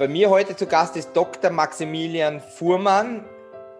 Bei 0.00 0.08
mir 0.08 0.30
heute 0.30 0.56
zu 0.56 0.64
Gast 0.64 0.96
ist 0.96 1.10
Dr. 1.12 1.50
Maximilian 1.50 2.40
Fuhrmann. 2.40 3.22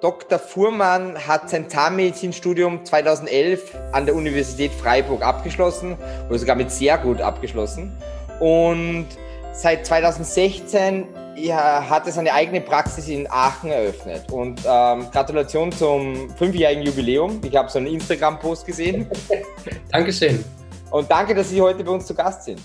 Dr. 0.02 0.38
Fuhrmann 0.38 1.16
hat 1.26 1.48
sein 1.48 1.70
Zahnmedizinstudium 1.70 2.84
2011 2.84 3.74
an 3.92 4.04
der 4.04 4.14
Universität 4.14 4.70
Freiburg 4.70 5.22
abgeschlossen 5.22 5.96
oder 6.28 6.38
sogar 6.38 6.56
mit 6.56 6.70
sehr 6.70 6.98
gut 6.98 7.22
abgeschlossen. 7.22 7.96
Und 8.38 9.06
seit 9.54 9.86
2016 9.86 11.08
ja, 11.36 11.88
hat 11.88 12.04
er 12.04 12.12
seine 12.12 12.34
eigene 12.34 12.60
Praxis 12.60 13.08
in 13.08 13.26
Aachen 13.30 13.70
eröffnet. 13.70 14.30
Und 14.30 14.60
ähm, 14.66 15.10
Gratulation 15.10 15.72
zum 15.72 16.28
fünfjährigen 16.36 16.82
Jubiläum. 16.82 17.40
Ich 17.46 17.56
habe 17.56 17.70
so 17.70 17.78
einen 17.78 17.86
Instagram-Post 17.86 18.66
gesehen. 18.66 19.10
Dankeschön. 19.90 20.44
Und 20.90 21.10
danke, 21.10 21.34
dass 21.34 21.48
Sie 21.48 21.62
heute 21.62 21.82
bei 21.82 21.92
uns 21.92 22.04
zu 22.04 22.14
Gast 22.14 22.44
sind. 22.44 22.60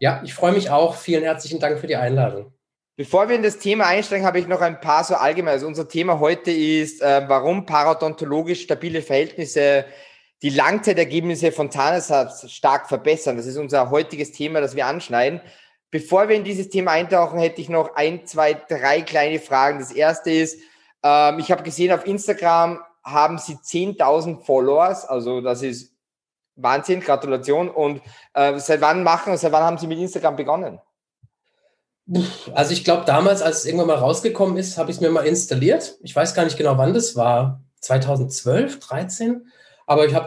Ja, 0.00 0.20
ich 0.22 0.34
freue 0.34 0.52
mich 0.52 0.68
auch. 0.68 0.96
Vielen 0.96 1.22
herzlichen 1.22 1.60
Dank 1.60 1.78
für 1.78 1.86
die 1.86 1.96
Einladung. 1.96 2.52
Bevor 2.96 3.28
wir 3.28 3.36
in 3.36 3.42
das 3.42 3.58
Thema 3.58 3.86
einsteigen, 3.86 4.26
habe 4.26 4.38
ich 4.38 4.46
noch 4.46 4.60
ein 4.60 4.80
paar 4.80 5.04
so 5.04 5.14
allgemein. 5.14 5.54
Also 5.54 5.66
unser 5.66 5.88
Thema 5.88 6.20
heute 6.20 6.50
ist, 6.50 7.00
äh, 7.00 7.22
warum 7.28 7.64
parodontologisch 7.64 8.62
stabile 8.62 9.02
Verhältnisse 9.02 9.86
die 10.42 10.50
Langzeitergebnisse 10.50 11.52
von 11.52 11.70
Zahnersatz 11.70 12.50
stark 12.50 12.88
verbessern. 12.88 13.36
Das 13.36 13.46
ist 13.46 13.56
unser 13.56 13.90
heutiges 13.90 14.32
Thema, 14.32 14.60
das 14.60 14.74
wir 14.74 14.86
anschneiden. 14.86 15.40
Bevor 15.90 16.28
wir 16.28 16.36
in 16.36 16.44
dieses 16.44 16.70
Thema 16.70 16.92
eintauchen, 16.92 17.38
hätte 17.38 17.60
ich 17.60 17.68
noch 17.68 17.94
ein, 17.94 18.26
zwei, 18.26 18.54
drei 18.54 19.02
kleine 19.02 19.38
Fragen. 19.38 19.80
Das 19.80 19.92
erste 19.92 20.30
ist, 20.30 20.60
ähm, 21.02 21.38
ich 21.38 21.50
habe 21.50 21.62
gesehen, 21.62 21.92
auf 21.92 22.06
Instagram 22.06 22.80
haben 23.02 23.38
Sie 23.38 23.54
10.000 23.54 24.44
Followers. 24.44 25.04
Also 25.04 25.40
das 25.40 25.62
ist 25.62 25.94
Wahnsinn, 26.56 27.00
Gratulation. 27.00 27.68
Und 27.68 28.02
äh, 28.34 28.58
seit 28.58 28.80
wann 28.80 29.02
machen, 29.02 29.36
seit 29.36 29.52
wann 29.52 29.64
haben 29.64 29.78
Sie 29.78 29.86
mit 29.86 29.98
Instagram 29.98 30.36
begonnen? 30.36 30.80
Also 32.54 32.72
ich 32.72 32.84
glaube, 32.84 33.04
damals, 33.06 33.40
als 33.42 33.58
es 33.58 33.66
irgendwann 33.66 33.88
mal 33.88 33.96
rausgekommen 33.96 34.56
ist, 34.56 34.78
habe 34.78 34.90
ich 34.90 34.96
es 34.96 35.00
mir 35.00 35.10
mal 35.10 35.26
installiert. 35.26 35.96
Ich 36.02 36.14
weiß 36.14 36.34
gar 36.34 36.44
nicht 36.44 36.56
genau, 36.56 36.76
wann 36.76 36.94
das 36.94 37.14
war. 37.14 37.62
2012, 37.80 38.80
13. 38.80 39.46
Aber 39.86 40.06
ich 40.06 40.14
habe 40.14 40.26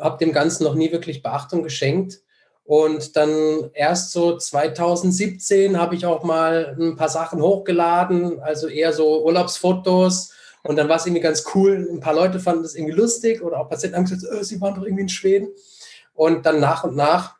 hab 0.00 0.18
dem 0.18 0.32
Ganzen 0.32 0.64
noch 0.64 0.74
nie 0.74 0.92
wirklich 0.92 1.22
Beachtung 1.22 1.62
geschenkt. 1.62 2.20
Und 2.64 3.16
dann 3.16 3.70
erst 3.72 4.12
so 4.12 4.36
2017 4.36 5.78
habe 5.80 5.94
ich 5.94 6.04
auch 6.04 6.22
mal 6.22 6.76
ein 6.78 6.96
paar 6.96 7.08
Sachen 7.08 7.40
hochgeladen, 7.40 8.40
also 8.40 8.68
eher 8.68 8.92
so 8.92 9.24
Urlaubsfotos. 9.24 10.32
Und 10.64 10.76
dann 10.76 10.88
war 10.88 10.96
es 10.96 11.06
irgendwie 11.06 11.22
ganz 11.22 11.44
cool. 11.54 11.88
Ein 11.90 12.00
paar 12.00 12.12
Leute 12.12 12.40
fanden 12.40 12.64
das 12.64 12.74
irgendwie 12.74 12.94
lustig 12.94 13.42
oder 13.42 13.58
auch 13.60 13.70
Patienten 13.70 13.96
haben 13.96 14.04
gesagt, 14.04 14.30
oh, 14.30 14.42
sie 14.42 14.60
waren 14.60 14.74
doch 14.74 14.82
irgendwie 14.82 15.04
in 15.04 15.08
Schweden. 15.08 15.48
Und 16.12 16.44
dann 16.44 16.60
nach 16.60 16.84
und 16.84 16.94
nach 16.94 17.37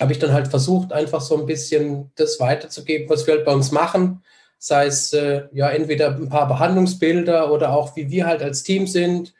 habe 0.00 0.12
ich 0.12 0.18
dann 0.18 0.32
halt 0.32 0.48
versucht, 0.48 0.92
einfach 0.92 1.20
so 1.20 1.38
ein 1.38 1.46
bisschen 1.46 2.10
das 2.16 2.40
weiterzugeben, 2.40 3.08
was 3.08 3.26
wir 3.26 3.34
halt 3.34 3.44
bei 3.44 3.52
uns 3.52 3.70
machen. 3.70 4.22
Sei 4.58 4.86
es 4.86 5.12
äh, 5.12 5.44
ja 5.52 5.70
entweder 5.70 6.08
ein 6.16 6.28
paar 6.28 6.48
Behandlungsbilder 6.48 7.52
oder 7.52 7.74
auch 7.74 7.96
wie 7.96 8.10
wir 8.10 8.26
halt 8.26 8.42
als 8.42 8.62
Team 8.62 8.86
sind, 8.86 9.34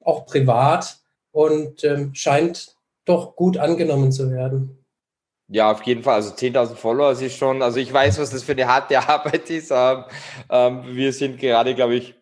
auch 0.00 0.26
privat 0.26 0.98
und 1.30 1.84
ähm, 1.84 2.14
scheint 2.14 2.74
doch 3.04 3.36
gut 3.36 3.56
angenommen 3.56 4.12
zu 4.12 4.30
werden. 4.30 4.84
Ja, 5.48 5.70
auf 5.70 5.82
jeden 5.82 6.02
Fall. 6.02 6.14
Also 6.14 6.34
10.000 6.34 6.74
Follower 6.74 7.12
ist 7.12 7.36
schon, 7.36 7.62
also 7.62 7.78
ich 7.78 7.92
weiß, 7.92 8.18
was 8.18 8.30
das 8.30 8.42
für 8.42 8.52
eine 8.52 8.66
harte 8.66 8.98
Arbeit 9.08 9.50
ist. 9.50 9.70
Ähm, 9.70 10.04
ähm, 10.50 10.82
wir 10.86 11.12
sind 11.12 11.38
gerade, 11.38 11.74
glaube 11.74 11.96
ich, 11.96 12.14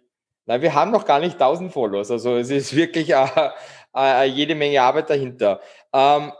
nein, 0.46 0.60
wir 0.62 0.74
haben 0.74 0.90
noch 0.90 1.04
gar 1.04 1.20
nicht 1.20 1.40
1.000 1.40 1.70
Follower. 1.70 1.98
Also 1.98 2.36
es 2.36 2.50
ist 2.50 2.74
wirklich 2.74 3.10
äh, 3.10 3.26
äh, 3.94 4.24
jede 4.24 4.54
Menge 4.54 4.82
Arbeit 4.82 5.10
dahinter. 5.10 5.60
Ähm, 5.92 6.32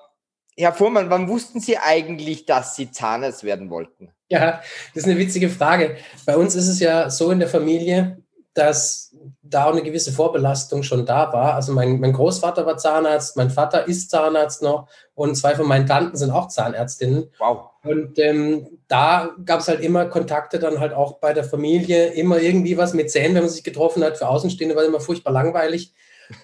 Herr 0.56 0.72
Fuhrmann, 0.72 1.10
wann 1.10 1.28
wussten 1.28 1.60
Sie 1.60 1.78
eigentlich, 1.78 2.46
dass 2.46 2.76
Sie 2.76 2.90
Zahnarzt 2.90 3.44
werden 3.44 3.70
wollten? 3.70 4.12
Ja, 4.28 4.60
das 4.94 5.04
ist 5.04 5.08
eine 5.08 5.18
witzige 5.18 5.48
Frage. 5.48 5.96
Bei 6.26 6.36
uns 6.36 6.54
ist 6.54 6.68
es 6.68 6.80
ja 6.80 7.10
so 7.10 7.30
in 7.30 7.38
der 7.38 7.48
Familie, 7.48 8.22
dass 8.54 9.14
da 9.42 9.66
auch 9.66 9.72
eine 9.72 9.82
gewisse 9.82 10.12
Vorbelastung 10.12 10.82
schon 10.82 11.06
da 11.06 11.32
war. 11.32 11.54
Also 11.54 11.72
mein, 11.72 12.00
mein 12.00 12.12
Großvater 12.12 12.66
war 12.66 12.76
Zahnarzt, 12.76 13.36
mein 13.36 13.50
Vater 13.50 13.86
ist 13.86 14.10
Zahnarzt 14.10 14.62
noch 14.62 14.88
und 15.14 15.36
zwei 15.36 15.54
von 15.54 15.66
meinen 15.66 15.86
Tanten 15.86 16.16
sind 16.16 16.30
auch 16.30 16.48
Zahnärztinnen. 16.48 17.30
Wow. 17.38 17.70
Und 17.84 18.18
ähm, 18.18 18.78
da 18.88 19.34
gab 19.44 19.60
es 19.60 19.68
halt 19.68 19.80
immer 19.80 20.06
Kontakte 20.06 20.58
dann 20.58 20.80
halt 20.80 20.92
auch 20.92 21.18
bei 21.18 21.32
der 21.32 21.44
Familie, 21.44 22.08
immer 22.08 22.38
irgendwie 22.38 22.76
was 22.76 22.94
mit 22.94 23.10
Zähnen, 23.10 23.34
wenn 23.34 23.42
man 23.42 23.50
sich 23.50 23.64
getroffen 23.64 24.04
hat. 24.04 24.18
Für 24.18 24.28
Außenstehende 24.28 24.76
war 24.76 24.84
immer 24.84 25.00
furchtbar 25.00 25.32
langweilig. 25.32 25.92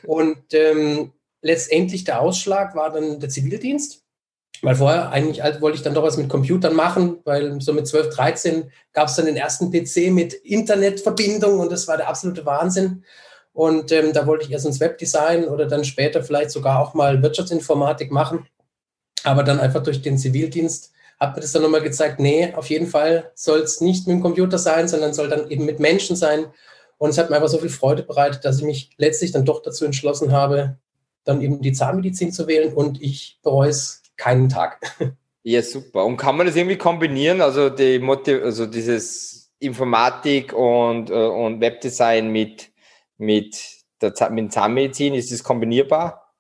Und 0.06 0.52
ähm, 0.52 1.12
letztendlich 1.42 2.04
der 2.04 2.20
Ausschlag 2.20 2.74
war 2.74 2.90
dann 2.90 3.20
der 3.20 3.28
Zivildienst. 3.28 4.02
Weil 4.62 4.74
vorher 4.74 5.10
eigentlich 5.10 5.42
wollte 5.60 5.76
ich 5.76 5.84
dann 5.84 5.94
doch 5.94 6.02
was 6.02 6.16
mit 6.16 6.28
Computern 6.28 6.74
machen, 6.74 7.18
weil 7.24 7.60
so 7.60 7.72
mit 7.72 7.86
12, 7.86 8.14
13 8.14 8.72
gab 8.92 9.08
es 9.08 9.14
dann 9.14 9.26
den 9.26 9.36
ersten 9.36 9.70
PC 9.70 10.10
mit 10.10 10.34
Internetverbindung 10.34 11.60
und 11.60 11.70
das 11.70 11.86
war 11.86 11.96
der 11.96 12.08
absolute 12.08 12.44
Wahnsinn. 12.44 13.04
Und 13.52 13.92
ähm, 13.92 14.12
da 14.12 14.26
wollte 14.26 14.44
ich 14.44 14.52
erst 14.52 14.66
ins 14.66 14.80
Webdesign 14.80 15.44
oder 15.44 15.66
dann 15.66 15.84
später 15.84 16.22
vielleicht 16.22 16.50
sogar 16.50 16.80
auch 16.80 16.94
mal 16.94 17.22
Wirtschaftsinformatik 17.22 18.10
machen. 18.10 18.46
Aber 19.24 19.42
dann 19.42 19.60
einfach 19.60 19.82
durch 19.82 20.02
den 20.02 20.18
Zivildienst 20.18 20.92
hat 21.18 21.34
mir 21.34 21.42
das 21.42 21.52
dann 21.52 21.62
nochmal 21.62 21.82
gezeigt, 21.82 22.20
nee, 22.20 22.52
auf 22.54 22.70
jeden 22.70 22.86
Fall 22.86 23.32
soll 23.34 23.60
es 23.60 23.80
nicht 23.80 24.06
mit 24.06 24.16
dem 24.16 24.22
Computer 24.22 24.58
sein, 24.58 24.86
sondern 24.86 25.12
soll 25.12 25.28
dann 25.28 25.50
eben 25.50 25.64
mit 25.64 25.80
Menschen 25.80 26.14
sein. 26.14 26.46
Und 26.98 27.10
es 27.10 27.18
hat 27.18 27.30
mir 27.30 27.36
einfach 27.36 27.48
so 27.48 27.58
viel 27.58 27.68
Freude 27.68 28.02
bereitet, 28.02 28.44
dass 28.44 28.58
ich 28.58 28.64
mich 28.64 28.90
letztlich 28.96 29.32
dann 29.32 29.44
doch 29.44 29.62
dazu 29.62 29.84
entschlossen 29.84 30.32
habe, 30.32 30.78
dann 31.28 31.42
eben 31.42 31.60
die 31.60 31.72
Zahnmedizin 31.72 32.32
zu 32.32 32.46
wählen 32.46 32.72
und 32.72 33.02
ich 33.02 33.38
bereue 33.42 33.68
es 33.68 34.02
keinen 34.16 34.48
Tag. 34.48 34.80
Ja, 35.44 35.62
super. 35.62 36.04
Und 36.04 36.18
kann 36.18 36.36
man 36.36 36.46
das 36.46 36.56
irgendwie 36.56 36.76
kombinieren? 36.76 37.40
Also, 37.40 37.70
die 37.70 38.00
Motiv 38.00 38.42
also 38.42 38.66
dieses 38.66 39.50
Informatik 39.60 40.52
und, 40.52 41.08
äh, 41.08 41.14
und 41.14 41.62
Webdesign 41.62 42.30
mit, 42.30 42.70
mit 43.16 43.56
der 44.02 44.12
mit 44.30 44.52
Zahnmedizin, 44.52 45.14
ist 45.14 45.32
das 45.32 45.42
kombinierbar? 45.42 46.34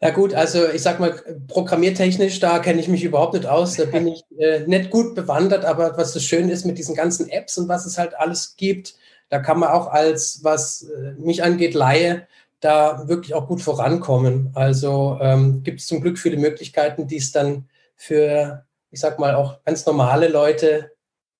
Ja 0.00 0.10
gut, 0.10 0.34
also 0.34 0.68
ich 0.68 0.82
sag 0.82 0.98
mal, 0.98 1.12
programmiertechnisch, 1.46 2.40
da 2.40 2.58
kenne 2.58 2.80
ich 2.80 2.88
mich 2.88 3.04
überhaupt 3.04 3.34
nicht 3.34 3.46
aus. 3.46 3.74
Da 3.74 3.84
bin 3.84 4.08
ich 4.08 4.24
äh, 4.36 4.60
nicht 4.66 4.90
gut 4.90 5.14
bewandert, 5.14 5.64
aber 5.64 5.96
was 5.96 6.12
so 6.12 6.18
schön 6.18 6.48
ist 6.48 6.64
mit 6.64 6.78
diesen 6.78 6.96
ganzen 6.96 7.28
Apps 7.28 7.56
und 7.58 7.68
was 7.68 7.86
es 7.86 7.98
halt 7.98 8.18
alles 8.18 8.56
gibt, 8.56 8.94
da 9.28 9.38
kann 9.38 9.58
man 9.60 9.70
auch 9.70 9.88
als, 9.88 10.40
was 10.42 10.82
äh, 10.82 11.12
mich 11.20 11.42
angeht, 11.42 11.74
Laie, 11.74 12.26
da 12.60 13.06
wirklich 13.08 13.34
auch 13.34 13.46
gut 13.46 13.62
vorankommen. 13.62 14.50
Also 14.54 15.18
ähm, 15.20 15.62
gibt 15.62 15.80
es 15.80 15.86
zum 15.86 16.00
Glück 16.00 16.18
viele 16.18 16.36
Möglichkeiten, 16.36 17.06
die 17.06 17.16
es 17.16 17.32
dann 17.32 17.68
für, 17.94 18.64
ich 18.90 19.00
sag 19.00 19.18
mal, 19.18 19.34
auch 19.34 19.62
ganz 19.64 19.86
normale 19.86 20.28
Leute 20.28 20.92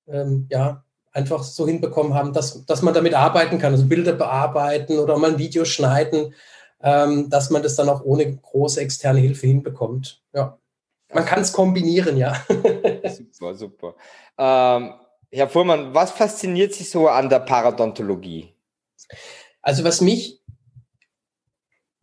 ähm, 0.07 0.47
ja, 0.51 0.85
einfach 1.13 1.43
so 1.43 1.67
hinbekommen 1.67 2.15
haben, 2.15 2.33
dass, 2.33 2.65
dass 2.67 2.83
man 2.83 2.95
damit 2.95 3.15
arbeiten 3.15 3.59
kann, 3.59 3.73
also 3.73 3.87
Bilder 3.87 4.13
bearbeiten 4.13 4.99
oder 4.99 5.19
mal 5.19 5.33
ein 5.33 5.39
Video 5.39 5.65
schneiden, 5.65 6.35
ähm, 6.81 7.29
dass 7.31 7.51
man 7.51 7.63
das 7.63 7.75
dann 7.77 7.89
auch 7.89 8.05
ohne 8.05 8.37
große 8.37 8.81
externe 8.81 9.19
Hilfe 9.19 9.47
hinbekommt. 9.47 10.23
Ja. 10.33 10.59
Man 11.13 11.25
kann 11.25 11.41
es 11.41 11.53
kombinieren, 11.53 12.17
ja. 12.17 12.35
super, 13.09 13.55
super. 13.55 13.95
Ähm, 14.37 14.95
Herr 15.31 15.49
Fuhrmann, 15.49 15.95
was 15.95 16.11
fasziniert 16.13 16.75
Sie 16.75 16.85
so 16.85 17.09
an 17.09 17.29
der 17.29 17.41
Paradontologie? 17.41 18.55
Also 19.63 19.85
was 19.85 20.01
mich 20.01 20.38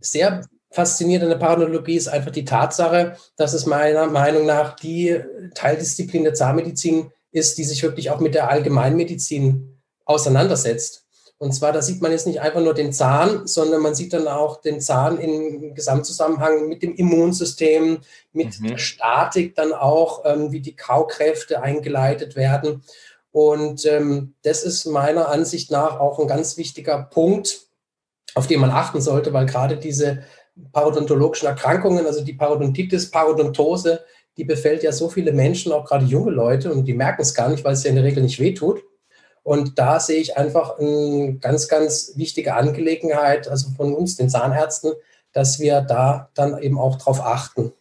sehr 0.05 0.45
fasziniert 0.71 1.23
an 1.23 1.29
der 1.29 1.37
Paranologie 1.37 1.95
ist 1.95 2.07
einfach 2.07 2.31
die 2.31 2.45
Tatsache, 2.45 3.15
dass 3.37 3.53
es 3.53 3.65
meiner 3.65 4.07
Meinung 4.07 4.45
nach 4.45 4.75
die 4.75 5.19
Teildisziplin 5.53 6.23
der 6.23 6.33
Zahnmedizin 6.33 7.11
ist, 7.31 7.57
die 7.57 7.63
sich 7.63 7.81
wirklich 7.81 8.11
auch 8.11 8.19
mit 8.19 8.35
der 8.35 8.49
Allgemeinmedizin 8.49 9.79
auseinandersetzt. 10.05 11.05
Und 11.37 11.51
zwar, 11.53 11.73
da 11.73 11.81
sieht 11.81 12.01
man 12.01 12.11
jetzt 12.11 12.27
nicht 12.27 12.39
einfach 12.39 12.61
nur 12.61 12.73
den 12.73 12.93
Zahn, 12.93 13.45
sondern 13.45 13.81
man 13.81 13.93
sieht 13.93 14.13
dann 14.13 14.27
auch 14.27 14.61
den 14.61 14.79
Zahn 14.79 15.17
im 15.17 15.75
Gesamtzusammenhang 15.75 16.69
mit 16.69 16.81
dem 16.81 16.95
Immunsystem, 16.95 17.99
mit 18.31 18.59
mhm. 18.59 18.67
der 18.69 18.77
Statik 18.77 19.55
dann 19.55 19.73
auch, 19.73 20.23
ähm, 20.23 20.53
wie 20.53 20.61
die 20.61 20.77
Kaukräfte 20.77 21.61
eingeleitet 21.61 22.37
werden. 22.37 22.83
Und 23.31 23.85
ähm, 23.85 24.33
das 24.43 24.63
ist 24.63 24.85
meiner 24.85 25.27
Ansicht 25.27 25.71
nach 25.71 25.99
auch 25.99 26.19
ein 26.19 26.27
ganz 26.27 26.55
wichtiger 26.55 27.03
Punkt, 27.03 27.64
auf 28.35 28.47
die 28.47 28.57
man 28.57 28.69
achten 28.69 29.01
sollte, 29.01 29.33
weil 29.33 29.45
gerade 29.45 29.77
diese 29.77 30.23
parodontologischen 30.71 31.47
Erkrankungen, 31.47 32.05
also 32.05 32.23
die 32.23 32.33
Parodontitis, 32.33 33.09
Parodontose, 33.09 34.03
die 34.37 34.43
befällt 34.43 34.83
ja 34.83 34.91
so 34.91 35.09
viele 35.09 35.31
Menschen, 35.31 35.71
auch 35.71 35.85
gerade 35.85 36.05
junge 36.05 36.31
Leute, 36.31 36.71
und 36.71 36.85
die 36.85 36.93
merken 36.93 37.21
es 37.21 37.33
gar 37.33 37.49
nicht, 37.49 37.63
weil 37.63 37.73
es 37.73 37.83
ja 37.83 37.89
in 37.89 37.95
der 37.95 38.03
Regel 38.03 38.21
nicht 38.21 38.39
wehtut. 38.39 38.83
Und 39.43 39.79
da 39.79 39.99
sehe 39.99 40.19
ich 40.19 40.37
einfach 40.37 40.79
eine 40.79 41.37
ganz, 41.39 41.67
ganz 41.67 42.13
wichtige 42.15 42.55
Angelegenheit, 42.55 43.47
also 43.47 43.69
von 43.71 43.93
uns, 43.93 44.17
den 44.17 44.29
Zahnärzten, 44.29 44.93
dass 45.31 45.59
wir 45.59 45.81
da 45.81 46.29
dann 46.33 46.57
eben 46.61 46.79
auch 46.79 46.97
drauf 46.97 47.21
achten. 47.21 47.71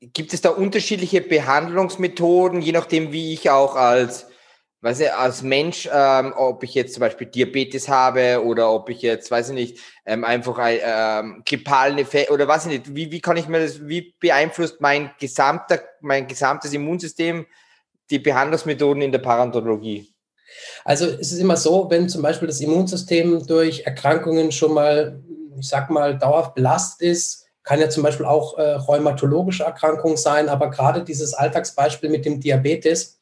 Gibt 0.00 0.32
es 0.32 0.40
da 0.40 0.50
unterschiedliche 0.50 1.20
Behandlungsmethoden, 1.20 2.62
je 2.62 2.72
nachdem, 2.72 3.12
wie 3.12 3.32
ich 3.32 3.50
auch 3.50 3.74
als 3.74 4.26
weiß 4.82 5.00
ich, 5.00 5.12
als 5.12 5.42
Mensch, 5.42 5.88
ähm, 5.92 6.32
ob 6.36 6.62
ich 6.62 6.74
jetzt 6.74 6.94
zum 6.94 7.00
Beispiel 7.00 7.26
Diabetes 7.26 7.88
habe 7.88 8.44
oder 8.44 8.70
ob 8.70 8.88
ich 8.90 9.02
jetzt, 9.02 9.30
weiß 9.30 9.48
ich 9.48 9.54
nicht, 9.54 9.78
ähm, 10.04 10.24
einfach 10.24 10.58
ein 10.58 10.78
ähm, 10.82 11.42
grippalen 11.46 11.98
Effekt 11.98 12.30
oder 12.30 12.46
weiß 12.46 12.66
ich 12.66 12.72
nicht, 12.72 12.94
wie, 12.94 13.10
wie 13.10 13.20
kann 13.20 13.36
ich 13.36 13.48
mir 13.48 13.60
das, 13.60 13.86
wie 13.86 14.14
beeinflusst 14.20 14.80
mein 14.80 15.10
gesamter, 15.18 15.80
mein 16.00 16.26
gesamtes 16.26 16.72
Immunsystem 16.72 17.46
die 18.10 18.18
Behandlungsmethoden 18.18 19.02
in 19.02 19.12
der 19.12 19.18
Parodontologie? 19.18 20.08
Also 20.84 21.06
es 21.06 21.32
ist 21.32 21.40
immer 21.40 21.56
so, 21.56 21.90
wenn 21.90 22.08
zum 22.08 22.22
Beispiel 22.22 22.48
das 22.48 22.60
Immunsystem 22.60 23.46
durch 23.46 23.80
Erkrankungen 23.80 24.52
schon 24.52 24.74
mal, 24.74 25.20
ich 25.58 25.68
sag 25.68 25.90
mal, 25.90 26.16
dauerhaft 26.16 26.54
belastet 26.54 27.08
ist, 27.08 27.46
kann 27.64 27.80
ja 27.80 27.90
zum 27.90 28.04
Beispiel 28.04 28.26
auch 28.26 28.56
äh, 28.58 28.74
rheumatologische 28.74 29.64
Erkrankungen 29.64 30.16
sein, 30.16 30.48
aber 30.48 30.70
gerade 30.70 31.02
dieses 31.02 31.34
Alltagsbeispiel 31.34 32.10
mit 32.10 32.24
dem 32.24 32.40
Diabetes 32.40 33.18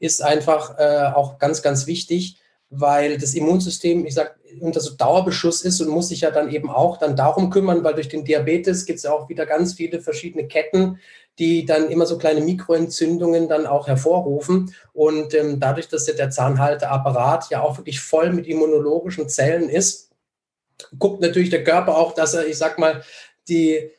ist 0.00 0.22
einfach 0.22 0.78
äh, 0.78 1.12
auch 1.14 1.38
ganz, 1.38 1.62
ganz 1.62 1.86
wichtig, 1.86 2.38
weil 2.70 3.18
das 3.18 3.34
Immunsystem, 3.34 4.06
ich 4.06 4.14
sag, 4.14 4.38
unter 4.60 4.80
so 4.80 4.94
Dauerbeschuss 4.94 5.62
ist 5.62 5.80
und 5.80 5.88
muss 5.88 6.08
sich 6.08 6.22
ja 6.22 6.30
dann 6.30 6.50
eben 6.50 6.70
auch 6.70 6.96
dann 6.96 7.14
darum 7.14 7.50
kümmern, 7.50 7.84
weil 7.84 7.94
durch 7.94 8.08
den 8.08 8.24
Diabetes 8.24 8.86
gibt 8.86 8.96
es 8.96 9.02
ja 9.04 9.12
auch 9.12 9.28
wieder 9.28 9.46
ganz 9.46 9.74
viele 9.74 10.00
verschiedene 10.00 10.48
Ketten, 10.48 10.98
die 11.38 11.64
dann 11.64 11.90
immer 11.90 12.06
so 12.06 12.18
kleine 12.18 12.40
Mikroentzündungen 12.40 13.48
dann 13.48 13.66
auch 13.66 13.86
hervorrufen. 13.86 14.74
Und 14.92 15.34
ähm, 15.34 15.60
dadurch, 15.60 15.88
dass 15.88 16.06
ja 16.06 16.14
der 16.14 16.30
Zahnhalteapparat 16.30 17.50
ja 17.50 17.62
auch 17.62 17.78
wirklich 17.78 18.00
voll 18.00 18.32
mit 18.32 18.46
immunologischen 18.46 19.28
Zellen 19.28 19.68
ist, 19.68 20.10
guckt 20.98 21.20
natürlich 21.20 21.50
der 21.50 21.64
Körper 21.64 21.96
auch, 21.96 22.14
dass 22.14 22.34
er, 22.34 22.46
ich 22.46 22.58
sag 22.58 22.78
mal, 22.78 23.02
die, 23.48 23.90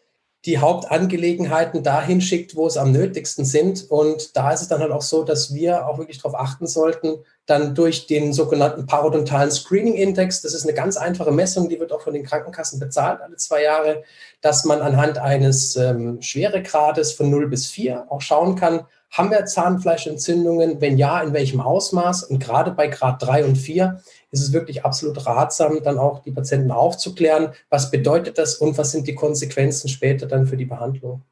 die 0.46 0.58
Hauptangelegenheiten 0.58 1.84
dahin 1.84 2.20
schickt, 2.20 2.56
wo 2.56 2.66
es 2.66 2.76
am 2.76 2.92
nötigsten 2.92 3.46
sind. 3.46 3.90
Und 3.92 4.36
da 4.36 4.52
ist 4.52 4.62
es 4.62 4.68
dann 4.68 4.82
halt 4.82 4.92
auch 4.92 5.04
so, 5.04 5.24
dass 5.24 5.54
wir 5.54 5.88
auch 5.88 6.00
wirklich 6.00 6.18
darauf 6.18 6.36
achten 6.36 6.66
sollten, 6.66 7.18
dann 7.46 7.76
durch 7.76 8.08
den 8.08 8.34
sogenannten 8.34 8.88
parodontalen 8.88 9.52
Screening 9.52 9.96
Index, 9.96 10.42
das 10.42 10.54
ist 10.54 10.64
eine 10.64 10.74
ganz 10.74 10.98
einfache 10.98 11.32
Messung, 11.32 11.70
die 11.70 11.80
wird 11.80 11.92
auch 11.92 12.02
von 12.02 12.14
den 12.14 12.24
Krankenkassen 12.24 12.80
bezahlt 12.80 13.22
alle 13.22 13.36
zwei 13.36 13.62
Jahre, 13.64 14.04
dass 14.42 14.66
man 14.66 14.82
anhand 14.82 15.20
eines 15.20 15.76
ähm, 15.76 16.22
Schweregrades 16.22 17.12
von 17.12 17.30
0 17.30 17.48
bis 17.48 17.68
4 17.68 18.06
auch 18.10 18.22
schauen 18.22 18.56
kann, 18.56 18.86
haben 19.12 19.30
wir 19.30 19.46
Zahnfleischentzündungen? 19.46 20.80
Wenn 20.80 20.98
ja, 20.98 21.22
in 21.22 21.34
welchem 21.34 21.60
Ausmaß? 21.60 22.24
Und 22.24 22.40
gerade 22.40 22.72
bei 22.72 22.88
Grad 22.88 23.22
3 23.22 23.46
und 23.46 23.58
4 23.58 24.02
ist 24.32 24.42
es 24.42 24.54
wirklich 24.54 24.86
absolut 24.86 25.26
ratsam, 25.26 25.84
dann 25.84 26.00
auch 26.00 26.20
die 26.20 26.32
Patienten 26.32 26.72
aufzuklären, 26.72 27.54
was 27.70 27.92
bedeutet 27.92 28.38
das 28.38 28.56
und 28.56 28.78
was 28.78 28.92
sind 28.92 29.08
die 29.08 29.16
Konsequenzen 29.16 29.90
später 29.90 30.26
dann 30.26 30.48
für 30.48 30.56
die 30.56 30.66
Behandlung. 30.66 31.24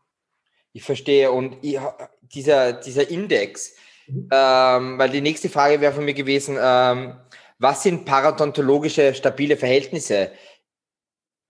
Ich 0.73 0.83
verstehe. 0.83 1.31
Und 1.31 1.57
ich, 1.61 1.79
dieser, 2.21 2.73
dieser 2.73 3.09
Index, 3.09 3.73
mhm. 4.07 4.29
ähm, 4.31 4.97
weil 4.99 5.09
die 5.09 5.21
nächste 5.21 5.49
Frage 5.49 5.79
wäre 5.79 5.93
von 5.93 6.05
mir 6.05 6.13
gewesen, 6.13 6.57
ähm, 6.61 7.15
was 7.59 7.83
sind 7.83 8.05
paradontologische 8.05 9.13
stabile 9.13 9.55
Verhältnisse? 9.55 10.31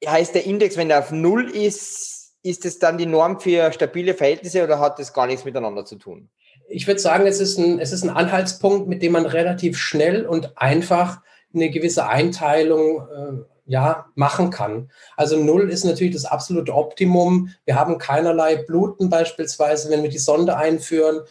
Heißt 0.05 0.35
der 0.35 0.45
Index, 0.45 0.77
wenn 0.77 0.89
er 0.89 0.99
auf 0.99 1.11
Null 1.11 1.49
ist, 1.49 2.18
ist 2.43 2.65
es 2.65 2.79
dann 2.79 2.97
die 2.97 3.05
Norm 3.05 3.39
für 3.39 3.71
stabile 3.71 4.13
Verhältnisse 4.13 4.63
oder 4.63 4.79
hat 4.79 4.99
das 4.99 5.13
gar 5.13 5.27
nichts 5.27 5.45
miteinander 5.45 5.85
zu 5.85 5.95
tun? 5.95 6.29
Ich 6.67 6.87
würde 6.87 6.99
sagen, 6.99 7.25
es 7.25 7.39
ist, 7.39 7.57
ein, 7.57 7.79
es 7.79 7.91
ist 7.91 8.03
ein 8.03 8.09
Anhaltspunkt, 8.09 8.87
mit 8.87 9.01
dem 9.01 9.13
man 9.13 9.25
relativ 9.25 9.77
schnell 9.77 10.25
und 10.25 10.57
einfach 10.57 11.21
eine 11.53 11.69
gewisse 11.69 12.07
Einteilung 12.07 13.07
äh, 13.07 13.43
ja, 13.65 14.07
machen 14.15 14.49
kann. 14.49 14.91
Also 15.15 15.37
null 15.37 15.69
ist 15.69 15.83
natürlich 15.83 16.13
das 16.13 16.25
absolute 16.25 16.73
Optimum. 16.73 17.49
Wir 17.65 17.75
haben 17.75 17.97
keinerlei 17.97 18.55
Bluten 18.55 19.09
beispielsweise, 19.09 19.89
wenn 19.89 20.03
wir 20.03 20.09
die 20.09 20.17
Sonde 20.17 20.57
einführen 20.57 21.21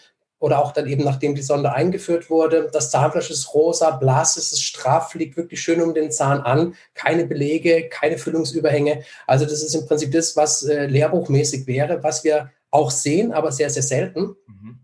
oder 0.40 0.62
auch 0.62 0.72
dann 0.72 0.86
eben 0.86 1.04
nachdem 1.04 1.34
die 1.34 1.42
Sonde 1.42 1.72
eingeführt 1.72 2.30
wurde. 2.30 2.70
Das 2.72 2.90
Zahnfleisch 2.90 3.30
ist 3.30 3.54
rosa, 3.54 3.90
blass, 3.90 4.36
es 4.36 4.52
ist 4.52 4.62
straff, 4.62 5.14
liegt 5.14 5.36
wirklich 5.36 5.60
schön 5.60 5.80
um 5.82 5.94
den 5.94 6.12
Zahn 6.12 6.40
an, 6.40 6.74
keine 6.94 7.26
Belege, 7.26 7.88
keine 7.88 8.18
Füllungsüberhänge. 8.18 9.02
Also 9.26 9.44
das 9.44 9.62
ist 9.62 9.74
im 9.74 9.86
Prinzip 9.86 10.12
das, 10.12 10.36
was 10.36 10.62
äh, 10.64 10.86
lehrbuchmäßig 10.86 11.66
wäre, 11.66 12.02
was 12.02 12.22
wir 12.22 12.52
auch 12.70 12.90
sehen, 12.90 13.32
aber 13.32 13.50
sehr, 13.50 13.70
sehr 13.70 13.82
selten. 13.82 14.36
Mhm. 14.46 14.78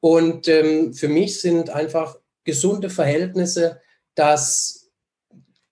Und 0.00 0.48
ähm, 0.48 0.92
für 0.92 1.08
mich 1.08 1.40
sind 1.40 1.70
einfach 1.70 2.18
gesunde 2.44 2.90
Verhältnisse 2.90 3.80
das 4.14 4.90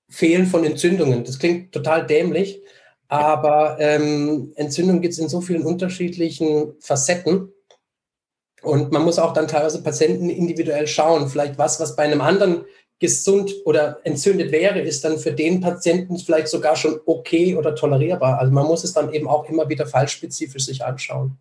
Fehlen 0.09 0.47
von 0.47 0.65
Entzündungen. 0.65 1.25
Das 1.25 1.39
klingt 1.39 1.73
total 1.73 2.06
dämlich, 2.06 2.62
aber 3.09 3.77
ähm, 3.81 4.53
Entzündung 4.56 5.01
gibt 5.01 5.12
es 5.12 5.19
in 5.19 5.29
so 5.29 5.41
vielen 5.41 5.65
unterschiedlichen 5.65 6.75
Facetten. 6.81 7.54
Und 8.65 8.93
man 8.93 9.03
muss 9.03 9.19
auch 9.19 9.33
dann 9.33 9.49
teilweise 9.49 9.83
Patienten 9.83 10.31
individuell 10.31 10.87
schauen. 10.87 11.29
Vielleicht 11.29 11.59
was, 11.59 11.81
was 11.81 11.97
bei 11.97 12.05
einem 12.05 12.21
anderen 12.21 12.65
gesund 12.99 13.53
oder 13.65 13.99
entzündet 14.05 14.53
wäre, 14.53 14.81
ist 14.81 15.05
dann 15.05 15.19
für 15.19 15.33
den 15.33 15.61
Patienten 15.61 16.19
vielleicht 16.19 16.49
sogar 16.49 16.77
schon 16.77 17.01
okay 17.07 17.57
oder 17.57 17.75
tolerierbar. 17.75 18.39
Also 18.39 18.53
man 18.53 18.67
muss 18.67 18.85
es 18.85 18.93
dann 18.93 19.13
eben 19.13 19.29
auch 19.29 19.49
immer 19.49 19.69
wieder 19.69 19.87
fallspezifisch 19.87 20.65
sich 20.65 20.85
anschauen. 20.85 21.37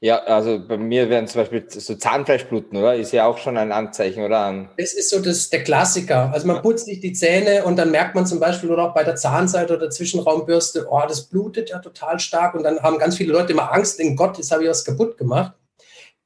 Ja, 0.00 0.18
also 0.24 0.60
bei 0.66 0.76
mir 0.76 1.08
werden 1.08 1.26
zum 1.26 1.40
Beispiel 1.40 1.64
so 1.68 1.94
Zahnfleischbluten, 1.94 2.78
oder? 2.78 2.96
Ist 2.96 3.12
ja 3.12 3.26
auch 3.26 3.38
schon 3.38 3.56
ein 3.56 3.72
Anzeichen, 3.72 4.24
oder? 4.24 4.68
Das 4.76 4.92
ist 4.92 5.08
so 5.08 5.20
das, 5.20 5.48
der 5.48 5.64
Klassiker. 5.64 6.30
Also 6.34 6.46
man 6.46 6.60
putzt 6.60 6.84
sich 6.84 7.00
die 7.00 7.14
Zähne 7.14 7.64
und 7.64 7.76
dann 7.76 7.90
merkt 7.90 8.14
man 8.14 8.26
zum 8.26 8.38
Beispiel 8.38 8.70
oder 8.70 8.90
auch 8.90 8.94
bei 8.94 9.04
der 9.04 9.16
Zahnseite 9.16 9.72
oder 9.72 9.84
der 9.84 9.90
Zwischenraumbürste, 9.90 10.86
oh, 10.90 11.02
das 11.08 11.22
blutet 11.22 11.70
ja 11.70 11.78
total 11.78 12.18
stark 12.20 12.54
und 12.54 12.62
dann 12.62 12.82
haben 12.82 12.98
ganz 12.98 13.16
viele 13.16 13.32
Leute 13.32 13.52
immer 13.52 13.72
Angst, 13.72 13.98
in 13.98 14.16
Gott, 14.16 14.36
jetzt 14.36 14.50
habe 14.50 14.64
ich 14.64 14.68
was 14.68 14.84
kaputt 14.84 15.16
gemacht. 15.16 15.52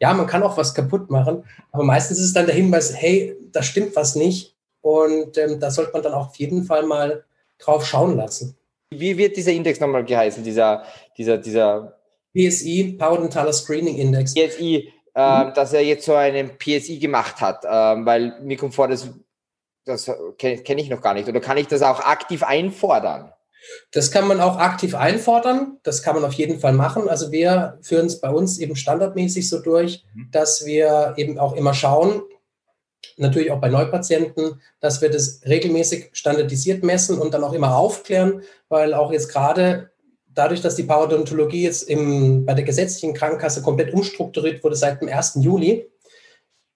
Ja, 0.00 0.14
man 0.14 0.26
kann 0.26 0.42
auch 0.42 0.56
was 0.56 0.74
kaputt 0.74 1.10
machen, 1.10 1.44
aber 1.72 1.84
meistens 1.84 2.18
ist 2.18 2.26
es 2.26 2.32
dann 2.32 2.46
der 2.46 2.54
Hinweis, 2.54 2.94
hey, 2.96 3.36
da 3.52 3.62
stimmt 3.62 3.94
was 3.96 4.16
nicht 4.16 4.56
und 4.80 5.36
ähm, 5.36 5.60
da 5.60 5.70
sollte 5.70 5.92
man 5.92 6.02
dann 6.02 6.14
auch 6.14 6.28
auf 6.28 6.36
jeden 6.36 6.64
Fall 6.64 6.84
mal 6.84 7.24
drauf 7.58 7.86
schauen 7.86 8.16
lassen. 8.16 8.56
Wie 8.90 9.16
wird 9.18 9.36
dieser 9.36 9.52
Index 9.52 9.78
nochmal 9.78 10.04
geheißen, 10.04 10.42
dieser, 10.42 10.84
dieser, 11.16 11.38
dieser 11.38 11.98
PSI, 12.34 12.96
Parodontaler 12.98 13.52
Screening 13.52 13.98
Index. 13.98 14.34
PSI, 14.34 14.92
äh, 15.14 15.44
mhm. 15.44 15.54
dass 15.54 15.72
er 15.72 15.82
jetzt 15.82 16.06
so 16.06 16.14
einen 16.14 16.56
PSI 16.58 16.98
gemacht 16.98 17.40
hat, 17.40 17.64
äh, 17.64 17.68
weil 17.68 18.40
mir 18.40 18.56
kommt 18.56 18.74
vor, 18.74 18.88
das, 18.88 19.08
das 19.84 20.10
kenne 20.38 20.62
kenn 20.62 20.78
ich 20.78 20.88
noch 20.88 21.02
gar 21.02 21.14
nicht. 21.14 21.28
Oder 21.28 21.40
kann 21.40 21.58
ich 21.58 21.66
das 21.66 21.82
auch 21.82 22.00
aktiv 22.00 22.42
einfordern? 22.42 23.32
Das 23.92 24.10
kann 24.10 24.26
man 24.26 24.40
auch 24.40 24.56
aktiv 24.58 24.94
einfordern. 24.94 25.78
Das 25.82 26.02
kann 26.02 26.14
man 26.14 26.24
auf 26.24 26.32
jeden 26.32 26.60
Fall 26.60 26.72
machen. 26.72 27.08
Also 27.08 27.30
wir 27.32 27.78
führen 27.82 28.06
es 28.06 28.20
bei 28.20 28.30
uns 28.30 28.58
eben 28.58 28.76
standardmäßig 28.76 29.48
so 29.48 29.60
durch, 29.60 30.04
mhm. 30.14 30.28
dass 30.30 30.64
wir 30.64 31.14
eben 31.16 31.38
auch 31.38 31.54
immer 31.54 31.74
schauen, 31.74 32.22
natürlich 33.16 33.50
auch 33.50 33.60
bei 33.60 33.68
Neupatienten, 33.68 34.60
dass 34.80 35.00
wir 35.02 35.10
das 35.10 35.40
regelmäßig 35.46 36.10
standardisiert 36.12 36.82
messen 36.82 37.18
und 37.18 37.34
dann 37.34 37.44
auch 37.44 37.52
immer 37.52 37.76
aufklären, 37.76 38.42
weil 38.68 38.94
auch 38.94 39.12
jetzt 39.12 39.32
gerade 39.32 39.90
dadurch, 40.28 40.60
dass 40.60 40.76
die 40.76 40.84
Parodontologie 40.84 41.64
jetzt 41.64 41.88
im, 41.88 42.46
bei 42.46 42.54
der 42.54 42.64
gesetzlichen 42.64 43.14
Krankenkasse 43.14 43.62
komplett 43.62 43.92
umstrukturiert 43.92 44.62
wurde 44.62 44.76
seit 44.76 45.00
dem 45.00 45.08
1. 45.08 45.38
Juli, 45.40 45.90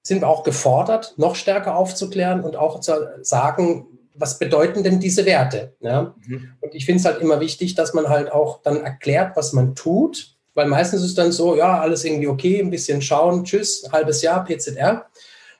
sind 0.02 0.20
wir 0.20 0.28
auch 0.28 0.42
gefordert, 0.42 1.14
noch 1.16 1.34
stärker 1.34 1.76
aufzuklären 1.76 2.44
und 2.44 2.56
auch 2.56 2.80
zu 2.80 2.92
sagen, 3.22 3.86
was 4.14 4.38
bedeuten 4.38 4.82
denn 4.82 5.00
diese 5.00 5.26
Werte? 5.26 5.74
Ja? 5.80 6.14
Mhm. 6.26 6.52
Und 6.60 6.74
ich 6.74 6.86
finde 6.86 7.00
es 7.00 7.04
halt 7.04 7.20
immer 7.20 7.40
wichtig, 7.40 7.74
dass 7.74 7.94
man 7.94 8.08
halt 8.08 8.30
auch 8.32 8.62
dann 8.62 8.82
erklärt, 8.82 9.36
was 9.36 9.52
man 9.52 9.74
tut, 9.74 10.36
weil 10.54 10.66
meistens 10.66 11.02
ist 11.02 11.08
es 11.08 11.14
dann 11.14 11.32
so, 11.32 11.56
ja, 11.56 11.80
alles 11.80 12.04
irgendwie 12.04 12.28
okay, 12.28 12.60
ein 12.60 12.70
bisschen 12.70 13.02
schauen, 13.02 13.44
tschüss, 13.44 13.88
halbes 13.90 14.22
Jahr 14.22 14.44
PZR. 14.44 15.06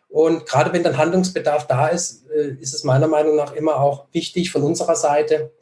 Und 0.09 0.47
gerade 0.47 0.73
wenn 0.73 0.85
dann 0.85 0.97
Handlungsbedarf 0.97 1.67
da 1.67 1.89
ist, 1.89 2.25
äh, 2.31 2.55
ist 2.61 2.75
es 2.75 2.85
meiner 2.85 3.09
Meinung 3.09 3.35
nach 3.35 3.53
immer 3.53 3.81
auch 3.81 4.07
wichtig 4.13 4.53
von 4.53 4.63
unserer 4.63 4.95
Seite, 4.95 5.53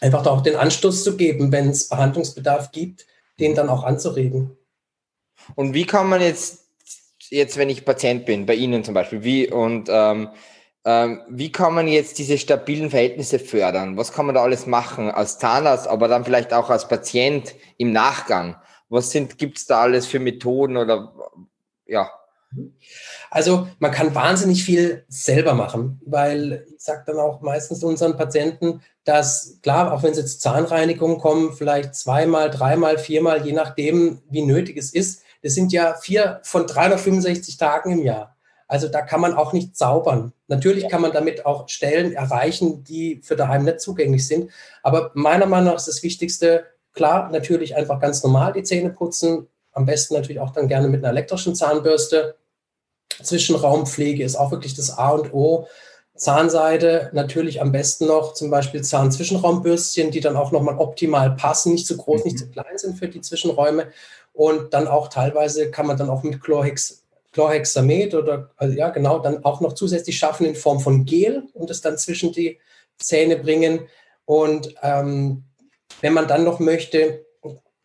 einfach 0.00 0.26
auch 0.26 0.40
den 0.40 0.56
Anstoß 0.56 1.04
zu 1.04 1.16
geben, 1.16 1.52
wenn 1.52 1.68
es 1.68 1.88
Behandlungsbedarf 1.88 2.72
gibt, 2.72 3.06
den 3.38 3.54
dann 3.54 3.68
auch 3.68 3.84
anzuregen. 3.84 4.56
Und 5.54 5.74
wie 5.74 5.84
kann 5.84 6.08
man 6.08 6.22
jetzt, 6.22 6.66
jetzt 7.28 7.58
wenn 7.58 7.68
ich 7.68 7.84
Patient 7.84 8.24
bin, 8.24 8.46
bei 8.46 8.54
Ihnen 8.54 8.84
zum 8.84 8.94
Beispiel, 8.94 9.22
wie 9.24 9.50
und 9.50 9.88
ähm, 9.90 10.22
ähm, 10.22 10.28
wie 10.84 11.52
kann 11.52 11.74
man 11.74 11.86
jetzt 11.86 12.18
diese 12.18 12.38
stabilen 12.38 12.90
Verhältnisse 12.90 13.38
fördern? 13.38 13.96
Was 13.96 14.12
kann 14.12 14.26
man 14.26 14.34
da 14.34 14.42
alles 14.42 14.66
machen 14.66 15.10
als 15.10 15.38
Zahnarzt, 15.38 15.86
aber 15.86 16.08
dann 16.08 16.24
vielleicht 16.24 16.52
auch 16.52 16.70
als 16.70 16.88
Patient 16.88 17.54
im 17.78 17.92
Nachgang? 17.92 18.56
Was 18.88 19.10
sind, 19.10 19.38
gibt 19.38 19.58
es 19.58 19.66
da 19.66 19.80
alles 19.80 20.06
für 20.06 20.18
Methoden 20.18 20.76
oder 20.76 21.12
ja? 21.86 22.10
Also 23.30 23.68
man 23.78 23.90
kann 23.90 24.14
wahnsinnig 24.14 24.64
viel 24.64 25.04
selber 25.08 25.54
machen, 25.54 26.00
weil 26.04 26.66
ich 26.74 26.82
sage 26.82 27.04
dann 27.06 27.18
auch 27.18 27.40
meistens 27.40 27.82
unseren 27.82 28.16
Patienten, 28.16 28.82
dass 29.04 29.58
klar, 29.62 29.92
auch 29.92 30.02
wenn 30.02 30.14
sie 30.14 30.20
jetzt 30.20 30.42
Zahnreinigung 30.42 31.18
kommen, 31.18 31.54
vielleicht 31.54 31.94
zweimal, 31.94 32.50
dreimal, 32.50 32.98
viermal, 32.98 33.46
je 33.46 33.52
nachdem, 33.52 34.20
wie 34.28 34.42
nötig 34.42 34.76
es 34.76 34.92
ist. 34.92 35.22
Das 35.42 35.54
sind 35.54 35.72
ja 35.72 35.94
vier 35.94 36.40
von 36.42 36.66
365 36.66 37.56
Tagen 37.56 37.92
im 37.92 38.02
Jahr. 38.04 38.36
Also 38.72 38.88
da 38.88 39.02
kann 39.02 39.20
man 39.20 39.34
auch 39.34 39.52
nicht 39.52 39.76
zaubern. 39.76 40.32
Natürlich 40.48 40.88
kann 40.88 41.02
man 41.02 41.12
damit 41.12 41.44
auch 41.44 41.68
Stellen 41.68 42.14
erreichen, 42.14 42.82
die 42.84 43.20
für 43.22 43.36
daheim 43.36 43.66
nicht 43.66 43.82
zugänglich 43.82 44.26
sind. 44.26 44.50
Aber 44.82 45.10
meiner 45.12 45.44
Meinung 45.44 45.66
nach 45.66 45.76
ist 45.76 45.88
das 45.88 46.02
Wichtigste, 46.02 46.64
klar, 46.94 47.28
natürlich 47.30 47.76
einfach 47.76 48.00
ganz 48.00 48.22
normal 48.24 48.54
die 48.54 48.62
Zähne 48.62 48.88
putzen. 48.88 49.46
Am 49.72 49.84
besten 49.84 50.14
natürlich 50.14 50.40
auch 50.40 50.52
dann 50.52 50.68
gerne 50.68 50.88
mit 50.88 51.04
einer 51.04 51.12
elektrischen 51.12 51.54
Zahnbürste. 51.54 52.36
Zwischenraumpflege 53.22 54.24
ist 54.24 54.36
auch 54.36 54.50
wirklich 54.50 54.72
das 54.72 54.96
A 54.96 55.10
und 55.10 55.34
O. 55.34 55.66
Zahnseide 56.16 57.10
natürlich 57.12 57.60
am 57.60 57.72
besten 57.72 58.06
noch 58.06 58.32
zum 58.32 58.48
Beispiel 58.48 58.80
Zahnzwischenraumbürstchen, 58.80 60.10
die 60.10 60.20
dann 60.20 60.36
auch 60.36 60.50
nochmal 60.50 60.78
optimal 60.78 61.32
passen, 61.36 61.74
nicht 61.74 61.86
zu 61.86 61.98
groß, 61.98 62.20
mhm. 62.20 62.24
nicht 62.24 62.38
zu 62.38 62.48
klein 62.48 62.78
sind 62.78 62.98
für 62.98 63.08
die 63.08 63.20
Zwischenräume. 63.20 63.88
Und 64.32 64.72
dann 64.72 64.88
auch 64.88 65.08
teilweise 65.08 65.70
kann 65.70 65.86
man 65.86 65.98
dann 65.98 66.08
auch 66.08 66.22
mit 66.22 66.40
Chlorhex 66.40 67.01
Chlorhexamet 67.32 68.14
oder 68.14 68.50
also 68.56 68.76
ja 68.76 68.90
genau, 68.90 69.18
dann 69.18 69.44
auch 69.44 69.60
noch 69.60 69.72
zusätzlich 69.72 70.18
schaffen 70.18 70.46
in 70.46 70.54
Form 70.54 70.80
von 70.80 71.04
Gel 71.04 71.44
und 71.54 71.70
es 71.70 71.80
dann 71.80 71.98
zwischen 71.98 72.32
die 72.32 72.58
Zähne 72.98 73.36
bringen. 73.36 73.80
Und 74.24 74.74
ähm, 74.82 75.44
wenn 76.00 76.12
man 76.12 76.28
dann 76.28 76.44
noch 76.44 76.60
möchte, 76.60 77.24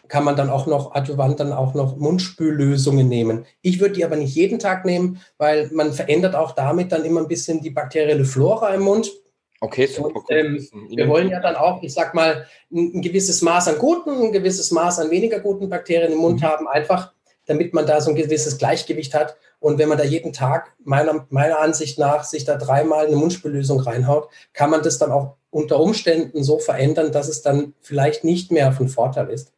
kann 0.07 0.23
man 0.23 0.35
dann 0.35 0.49
auch 0.49 0.67
noch 0.67 0.93
adjuvant 0.95 1.39
dann 1.39 1.51
auch 1.51 1.73
noch 1.73 1.97
Mundspüllösungen 1.97 3.07
nehmen. 3.07 3.45
Ich 3.61 3.79
würde 3.79 3.95
die 3.95 4.05
aber 4.05 4.15
nicht 4.15 4.35
jeden 4.35 4.59
Tag 4.59 4.85
nehmen, 4.85 5.21
weil 5.37 5.69
man 5.73 5.93
verändert 5.93 6.35
auch 6.35 6.51
damit 6.51 6.91
dann 6.91 7.05
immer 7.05 7.21
ein 7.21 7.27
bisschen 7.27 7.61
die 7.61 7.71
bakterielle 7.71 8.25
Flora 8.25 8.73
im 8.73 8.81
Mund. 8.81 9.11
Okay, 9.59 9.87
super. 9.87 10.15
Und, 10.15 10.25
ähm, 10.29 10.67
wir 10.89 11.07
wollen 11.07 11.29
ja 11.29 11.39
dann 11.39 11.55
auch, 11.55 11.81
ich 11.81 11.93
sag 11.93 12.13
mal, 12.13 12.45
ein, 12.71 12.91
ein, 12.95 13.01
gewisses 13.01 13.41
Maß 13.41 13.67
an 13.69 13.79
guten, 13.79 14.27
ein 14.27 14.31
gewisses 14.31 14.71
Maß 14.71 14.99
an 14.99 15.09
weniger 15.09 15.39
guten 15.39 15.67
Bakterien 15.67 16.13
im 16.13 16.19
Mund 16.19 16.41
mhm. 16.41 16.45
haben, 16.45 16.67
einfach 16.67 17.11
damit 17.47 17.73
man 17.73 17.87
da 17.87 17.99
so 17.99 18.11
ein 18.11 18.15
gewisses 18.15 18.57
Gleichgewicht 18.57 19.13
hat. 19.13 19.37
Und 19.59 19.79
wenn 19.79 19.89
man 19.89 19.97
da 19.97 20.03
jeden 20.03 20.33
Tag 20.33 20.73
meiner, 20.83 21.25
meiner 21.29 21.59
Ansicht 21.59 21.97
nach 21.97 22.23
sich 22.23 22.45
da 22.45 22.57
dreimal 22.57 23.07
eine 23.07 23.15
Mundspüllösung 23.15 23.79
reinhaut, 23.79 24.29
kann 24.53 24.69
man 24.69 24.83
das 24.83 24.99
dann 24.99 25.11
auch 25.11 25.35
unter 25.49 25.79
Umständen 25.79 26.43
so 26.43 26.59
verändern, 26.59 27.11
dass 27.11 27.27
es 27.27 27.41
dann 27.41 27.73
vielleicht 27.81 28.23
nicht 28.23 28.51
mehr 28.51 28.71
von 28.71 28.89
Vorteil 28.89 29.29
ist. 29.29 29.51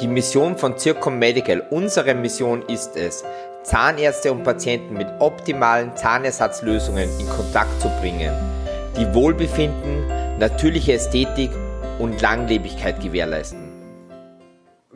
Die 0.00 0.08
Mission 0.08 0.56
von 0.56 0.76
Zircom 0.76 1.20
Medical, 1.20 1.62
unsere 1.70 2.14
Mission 2.14 2.62
ist 2.62 2.96
es, 2.96 3.22
Zahnärzte 3.62 4.32
und 4.32 4.42
Patienten 4.42 4.94
mit 4.94 5.06
optimalen 5.20 5.94
Zahnersatzlösungen 5.94 7.08
in 7.20 7.28
Kontakt 7.28 7.80
zu 7.80 7.88
bringen, 8.00 8.32
die 8.96 9.14
Wohlbefinden, 9.14 10.38
natürliche 10.38 10.94
Ästhetik 10.94 11.50
und 11.98 12.20
Langlebigkeit 12.20 13.00
gewährleisten. 13.00 13.67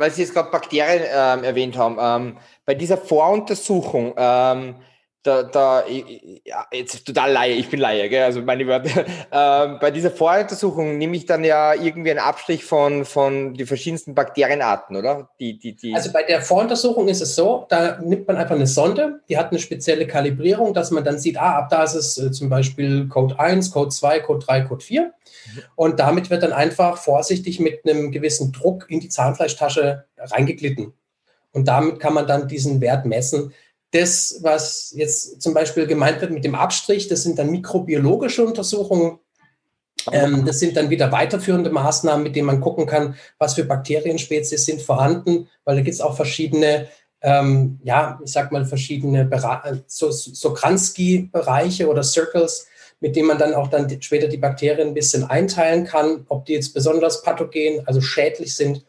Weil 0.02 0.11
Sie 0.11 0.23
jetzt 0.23 0.35
gerade 0.35 0.50
Bakterien 0.50 1.04
ähm, 1.14 1.44
erwähnt 1.44 1.78
haben, 1.78 1.97
ähm, 2.00 2.37
bei 2.66 2.75
dieser 2.75 2.97
Voruntersuchung 2.97 4.14
ähm, 4.16 4.75
da, 5.22 5.44
da 5.44 5.84
ja, 5.86 6.66
jetzt 6.72 7.06
total 7.06 7.32
Laie, 7.32 7.54
ich 7.54 7.68
bin 7.70 7.78
Laie, 7.78 8.08
gell? 8.08 8.24
also 8.24 8.42
meine 8.42 8.66
Wörter. 8.66 9.04
Ähm, 9.34 9.78
bei 9.80 9.90
dieser 9.90 10.10
Voruntersuchung 10.10 10.98
nehme 10.98 11.16
ich 11.16 11.24
dann 11.24 11.42
ja 11.42 11.72
irgendwie 11.72 12.10
einen 12.10 12.20
Abstrich 12.20 12.64
von, 12.64 13.06
von 13.06 13.54
die 13.54 13.64
verschiedensten 13.64 14.14
Bakterienarten, 14.14 14.94
oder? 14.94 15.30
Die, 15.40 15.58
die, 15.58 15.74
die 15.74 15.94
also 15.94 16.12
bei 16.12 16.22
der 16.22 16.42
Voruntersuchung 16.42 17.08
ist 17.08 17.22
es 17.22 17.34
so, 17.34 17.64
da 17.70 17.98
nimmt 18.02 18.28
man 18.28 18.36
einfach 18.36 18.54
eine 18.54 18.66
Sonde, 18.66 19.20
die 19.30 19.38
hat 19.38 19.50
eine 19.50 19.58
spezielle 19.58 20.06
Kalibrierung, 20.06 20.74
dass 20.74 20.90
man 20.90 21.02
dann 21.02 21.18
sieht, 21.18 21.38
ah, 21.38 21.60
ab 21.60 21.70
da 21.70 21.84
ist 21.84 21.94
es 21.94 22.18
äh, 22.18 22.30
zum 22.30 22.50
Beispiel 22.50 23.08
Code 23.08 23.38
1, 23.38 23.70
Code 23.70 23.88
2, 23.88 24.20
Code 24.20 24.44
3, 24.44 24.60
Code 24.62 24.84
4. 24.84 25.02
Mhm. 25.02 25.10
Und 25.76 26.00
damit 26.00 26.28
wird 26.28 26.42
dann 26.42 26.52
einfach 26.52 26.98
vorsichtig 26.98 27.58
mit 27.58 27.86
einem 27.86 28.10
gewissen 28.10 28.52
Druck 28.52 28.90
in 28.90 29.00
die 29.00 29.08
Zahnfleischtasche 29.08 30.04
reingeglitten. 30.18 30.92
Und 31.52 31.68
damit 31.68 32.00
kann 32.00 32.14
man 32.14 32.26
dann 32.26 32.48
diesen 32.48 32.80
Wert 32.82 33.06
messen 33.06 33.54
das, 33.92 34.38
was 34.40 34.92
jetzt 34.96 35.40
zum 35.40 35.54
Beispiel 35.54 35.87
gemeint 35.87 36.20
wird 36.20 36.32
mit 36.32 36.44
dem 36.44 36.54
Abstrich, 36.54 37.08
das 37.08 37.22
sind 37.22 37.38
dann 37.38 37.50
mikrobiologische 37.50 38.44
Untersuchungen. 38.44 39.18
Ähm, 40.11 40.44
das 40.44 40.58
sind 40.58 40.76
dann 40.76 40.90
wieder 40.90 41.12
weiterführende 41.12 41.70
Maßnahmen, 41.70 42.25
mit 42.25 42.34
denen 42.34 42.46
man 42.46 42.61
gucken 42.61 42.87
kann, 42.87 43.14
was 43.38 43.54
für 43.54 43.64
Bakterienspezies 43.64 44.64
sind 44.64 44.82
vorhanden, 44.82 45.49
weil 45.64 45.76
da 45.76 45.82
gibt 45.82 45.94
es 45.94 46.00
auch 46.00 46.16
verschiedene, 46.16 46.88
ähm, 47.20 47.78
ja, 47.84 48.18
ich 48.25 48.32
sag 48.32 48.50
mal, 48.50 48.64
verschiedene 48.64 49.30
so, 49.87 50.11
so 50.11 50.56
bereiche 51.30 51.88
oder 51.88 52.02
Circles, 52.02 52.66
mit 53.00 53.14
denen 53.14 53.28
man 53.28 53.38
dann 53.38 53.54
auch 53.54 53.68
dann 53.68 54.00
später 54.00 54.26
die 54.26 54.38
Bakterien 54.38 54.88
ein 54.88 54.94
bisschen 54.94 55.25
einteilen 55.25 55.84
kann, 55.84 56.25
ob 56.28 56.46
die 56.46 56.54
jetzt 56.54 56.72
besonders 56.72 57.22
pathogen, 57.22 57.87
also 57.87 58.00
schädlich 58.00 58.56
sind 58.56 58.84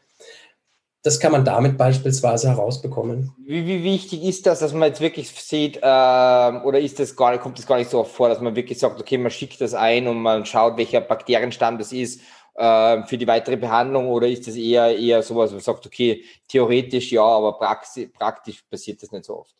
das 1.03 1.19
kann 1.19 1.33
man 1.33 1.43
damit 1.43 1.77
beispielsweise 1.77 2.48
herausbekommen. 2.48 3.33
Wie, 3.45 3.67
wie 3.67 3.83
wichtig 3.83 4.24
ist 4.24 4.45
das, 4.45 4.60
dass 4.60 4.74
man 4.74 4.88
jetzt 4.88 5.01
wirklich 5.01 5.29
sieht, 5.29 5.77
äh, 5.77 5.79
oder 5.81 6.79
ist 6.79 6.98
das 6.98 7.15
gar, 7.15 7.38
kommt 7.38 7.60
das 7.60 7.67
gar 7.67 7.77
nicht 7.77 7.89
so 7.89 8.00
oft 8.00 8.12
vor, 8.12 8.29
dass 8.29 8.39
man 8.39 8.55
wirklich 8.55 8.79
sagt, 8.79 9.00
okay, 9.00 9.17
man 9.17 9.29
schickt 9.29 9.60
das 9.60 9.74
ein 9.74 10.07
und 10.07 10.22
man 10.22 10.45
schaut, 10.45 10.77
welcher 10.77 11.01
Bakterienstamm 11.01 11.77
das 11.77 11.91
ist 11.91 12.22
äh, 12.55 13.03
für 13.03 13.17
die 13.17 13.27
weitere 13.27 13.57
Behandlung, 13.57 14.07
oder 14.07 14.27
ist 14.27 14.48
das 14.48 14.55
eher, 14.55 14.98
eher 14.98 15.22
sowas, 15.22 15.51
wo 15.51 15.55
man 15.55 15.62
sagt, 15.62 15.86
okay, 15.86 16.24
theoretisch 16.48 17.12
ja, 17.12 17.24
aber 17.24 17.57
praxi 17.57 18.07
praktisch 18.07 18.62
passiert 18.69 19.03
das 19.03 19.12
nicht 19.12 19.25
so 19.25 19.39
oft? 19.39 19.53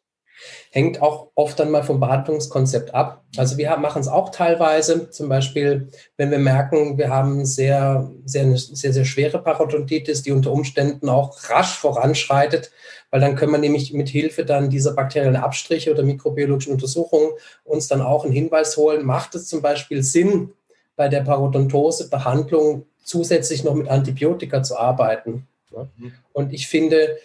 Hängt 0.72 1.02
auch 1.02 1.30
oft 1.36 1.60
dann 1.60 1.72
mal 1.72 1.84
vom 1.84 2.00
Behandlungskonzept 2.00 2.94
ab. 2.94 3.24
Also 3.38 3.58
wir 3.58 3.76
machen 3.78 4.02
es 4.02 4.08
auch 4.08 4.30
teilweise, 4.30 5.10
zum 5.10 5.30
Beispiel, 5.30 5.90
wenn 6.18 6.32
wir 6.32 6.40
merken, 6.40 6.98
wir 6.98 7.10
haben 7.10 7.46
sehr, 7.46 8.12
sehr, 8.26 8.58
sehr, 8.58 8.94
sehr 8.94 9.06
schwere 9.06 9.42
Parodontitis, 9.42 10.24
die 10.24 10.32
unter 10.32 10.52
Umständen 10.52 11.10
auch 11.10 11.50
rasch 11.50 11.78
voranschreitet, 11.78 12.72
weil 13.12 13.22
dann 13.22 13.36
können 13.36 13.52
wir 13.52 13.60
nämlich 13.60 13.94
mit 13.94 14.10
Hilfe 14.10 14.46
dann 14.46 14.70
dieser 14.70 14.94
bakteriellen 14.94 15.36
Abstriche 15.36 15.92
oder 15.92 16.04
mikrobiologischen 16.04 16.74
Untersuchungen 16.74 17.32
uns 17.64 17.88
dann 17.88 18.02
auch 18.02 18.26
einen 18.26 18.34
Hinweis 18.34 18.76
holen, 18.78 19.06
macht 19.06 19.36
es 19.36 19.48
zum 19.48 19.62
Beispiel 19.62 20.04
Sinn, 20.04 20.54
bei 20.96 21.08
der 21.08 21.22
Parodontose-Behandlung 21.22 22.86
zusätzlich 23.04 23.64
noch 23.64 23.74
mit 23.74 23.88
Antibiotika 23.88 24.64
zu 24.64 24.78
arbeiten. 24.78 25.48
Mhm. 25.72 26.14
Und 26.34 26.54
ich 26.54 26.68
finde, 26.68 27.18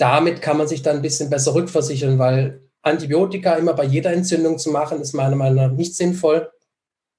damit 0.00 0.40
kann 0.40 0.56
man 0.56 0.66
sich 0.66 0.82
dann 0.82 0.96
ein 0.96 1.02
bisschen 1.02 1.28
besser 1.28 1.54
rückversichern, 1.54 2.18
weil 2.18 2.62
Antibiotika 2.82 3.54
immer 3.54 3.74
bei 3.74 3.84
jeder 3.84 4.12
Entzündung 4.12 4.58
zu 4.58 4.70
machen, 4.70 5.00
ist 5.00 5.12
meiner 5.12 5.36
Meinung 5.36 5.56
nach 5.56 5.70
nicht 5.70 5.94
sinnvoll. 5.94 6.50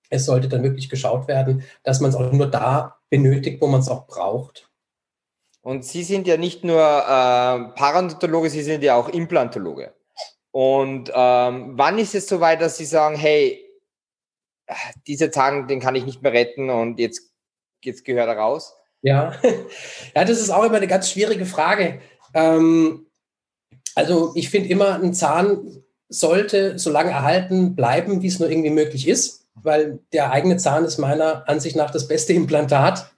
Es 0.09 0.25
sollte 0.25 0.49
dann 0.49 0.63
wirklich 0.63 0.89
geschaut 0.89 1.27
werden, 1.27 1.63
dass 1.83 1.99
man 1.99 2.09
es 2.09 2.15
auch 2.15 2.31
nur 2.31 2.47
da 2.47 2.99
benötigt, 3.09 3.61
wo 3.61 3.67
man 3.67 3.81
es 3.81 3.87
auch 3.87 4.07
braucht. 4.07 4.69
Und 5.61 5.85
Sie 5.85 6.03
sind 6.03 6.25
ja 6.25 6.37
nicht 6.37 6.63
nur 6.63 6.81
äh, 6.81 7.77
Parodontologe, 7.77 8.49
Sie 8.49 8.63
sind 8.63 8.83
ja 8.83 8.95
auch 8.95 9.09
Implantologe. 9.09 9.93
Und 10.49 11.11
ähm, 11.13 11.73
wann 11.77 11.99
ist 11.99 12.15
es 12.15 12.27
soweit, 12.27 12.61
dass 12.61 12.77
Sie 12.77 12.85
sagen, 12.85 13.15
hey, 13.15 13.63
dieser 15.05 15.31
Zahn, 15.31 15.67
den 15.67 15.79
kann 15.79 15.95
ich 15.95 16.05
nicht 16.05 16.23
mehr 16.23 16.33
retten 16.33 16.71
und 16.71 16.99
jetzt, 16.99 17.31
jetzt 17.83 18.05
gehört 18.05 18.27
er 18.27 18.37
raus? 18.37 18.75
Ja. 19.01 19.33
ja, 20.15 20.25
das 20.25 20.39
ist 20.39 20.49
auch 20.49 20.63
immer 20.63 20.77
eine 20.77 20.87
ganz 20.87 21.11
schwierige 21.11 21.45
Frage. 21.45 22.01
Ähm, 22.33 23.05
also 23.95 24.31
ich 24.35 24.49
finde 24.49 24.69
immer, 24.69 24.95
ein 24.95 25.13
Zahn 25.13 25.83
sollte 26.09 26.77
so 26.77 26.89
lange 26.89 27.11
erhalten 27.11 27.75
bleiben, 27.75 28.21
wie 28.21 28.27
es 28.27 28.39
nur 28.39 28.49
irgendwie 28.49 28.69
möglich 28.69 29.07
ist, 29.07 29.47
weil 29.55 29.99
der 30.13 30.31
eigene 30.31 30.57
Zahn 30.57 30.85
ist 30.85 30.97
meiner 30.97 31.47
Ansicht 31.47 31.75
nach 31.75 31.91
das 31.91 32.07
beste 32.07 32.33
Implantat. 32.33 33.11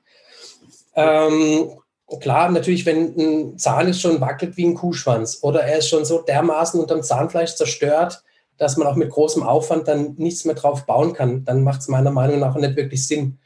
Ähm, 0.95 1.71
klar, 2.19 2.51
natürlich, 2.51 2.85
wenn 2.85 3.15
ein 3.17 3.57
Zahn 3.57 3.87
ist 3.87 4.01
schon 4.01 4.21
wackelt 4.21 4.57
wie 4.57 4.65
ein 4.65 4.75
Kuhschwanz 4.75 5.39
oder 5.41 5.63
er 5.63 5.79
ist 5.79 5.89
schon 5.89 6.05
so 6.05 6.21
dermaßen 6.21 6.79
unterm 6.79 7.01
Zahnfleisch 7.01 7.55
zerstört, 7.55 8.23
dass 8.57 8.77
man 8.77 8.87
auch 8.87 8.95
mit 8.95 9.09
großem 9.09 9.41
Aufwand 9.41 9.87
dann 9.87 10.13
nichts 10.17 10.45
mehr 10.45 10.55
drauf 10.55 10.85
bauen 10.85 11.13
kann, 11.13 11.43
dann 11.45 11.63
macht 11.63 11.81
es 11.81 11.87
meiner 11.87 12.11
Meinung 12.11 12.39
nach 12.39 12.55
nicht 12.55 12.75
wirklich 12.75 13.07
Sinn. 13.07 13.39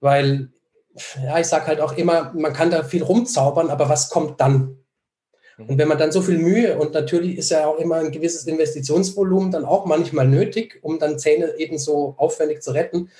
Weil, 0.00 0.50
ja, 1.24 1.38
ich 1.38 1.46
sage 1.46 1.66
halt 1.66 1.80
auch 1.80 1.94
immer, 1.94 2.32
man 2.34 2.52
kann 2.52 2.70
da 2.70 2.82
viel 2.84 3.02
rumzaubern, 3.02 3.70
aber 3.70 3.88
was 3.88 4.10
kommt 4.10 4.40
dann? 4.40 4.76
Und 5.58 5.78
wenn 5.78 5.88
man 5.88 5.98
dann 5.98 6.12
so 6.12 6.20
viel 6.20 6.38
Mühe 6.38 6.78
und 6.78 6.92
natürlich 6.92 7.38
ist 7.38 7.50
ja 7.50 7.66
auch 7.66 7.78
immer 7.78 7.96
ein 7.96 8.10
gewisses 8.10 8.46
Investitionsvolumen 8.46 9.50
dann 9.50 9.64
auch 9.64 9.86
manchmal 9.86 10.28
nötig, 10.28 10.78
um 10.82 10.98
dann 10.98 11.18
Zähne 11.18 11.54
eben 11.56 11.78
so 11.78 12.14
aufwendig 12.18 12.62
zu 12.62 12.72
retten, 12.72 13.10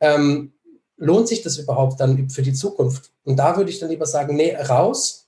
ähm, 0.00 0.52
lohnt 0.98 1.28
sich 1.28 1.42
das 1.42 1.58
überhaupt 1.58 2.00
dann 2.00 2.28
für 2.28 2.42
die 2.42 2.52
Zukunft? 2.52 3.12
Und 3.24 3.36
da 3.38 3.56
würde 3.56 3.70
ich 3.70 3.78
dann 3.78 3.88
lieber 3.88 4.06
sagen, 4.06 4.36
nee, 4.36 4.54
raus 4.54 5.26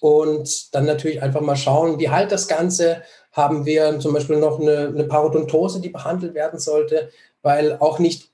und 0.00 0.74
dann 0.74 0.84
natürlich 0.84 1.22
einfach 1.22 1.40
mal 1.40 1.56
schauen, 1.56 1.98
wie 1.98 2.10
halt 2.10 2.32
das 2.32 2.48
Ganze. 2.48 3.02
Haben 3.32 3.66
wir 3.66 3.98
zum 4.00 4.14
Beispiel 4.14 4.38
noch 4.38 4.60
eine, 4.60 4.88
eine 4.88 5.04
Parodontose, 5.04 5.80
die 5.80 5.90
behandelt 5.90 6.32
werden 6.34 6.58
sollte, 6.58 7.10
weil 7.42 7.76
auch 7.78 7.98
nicht 7.98 8.30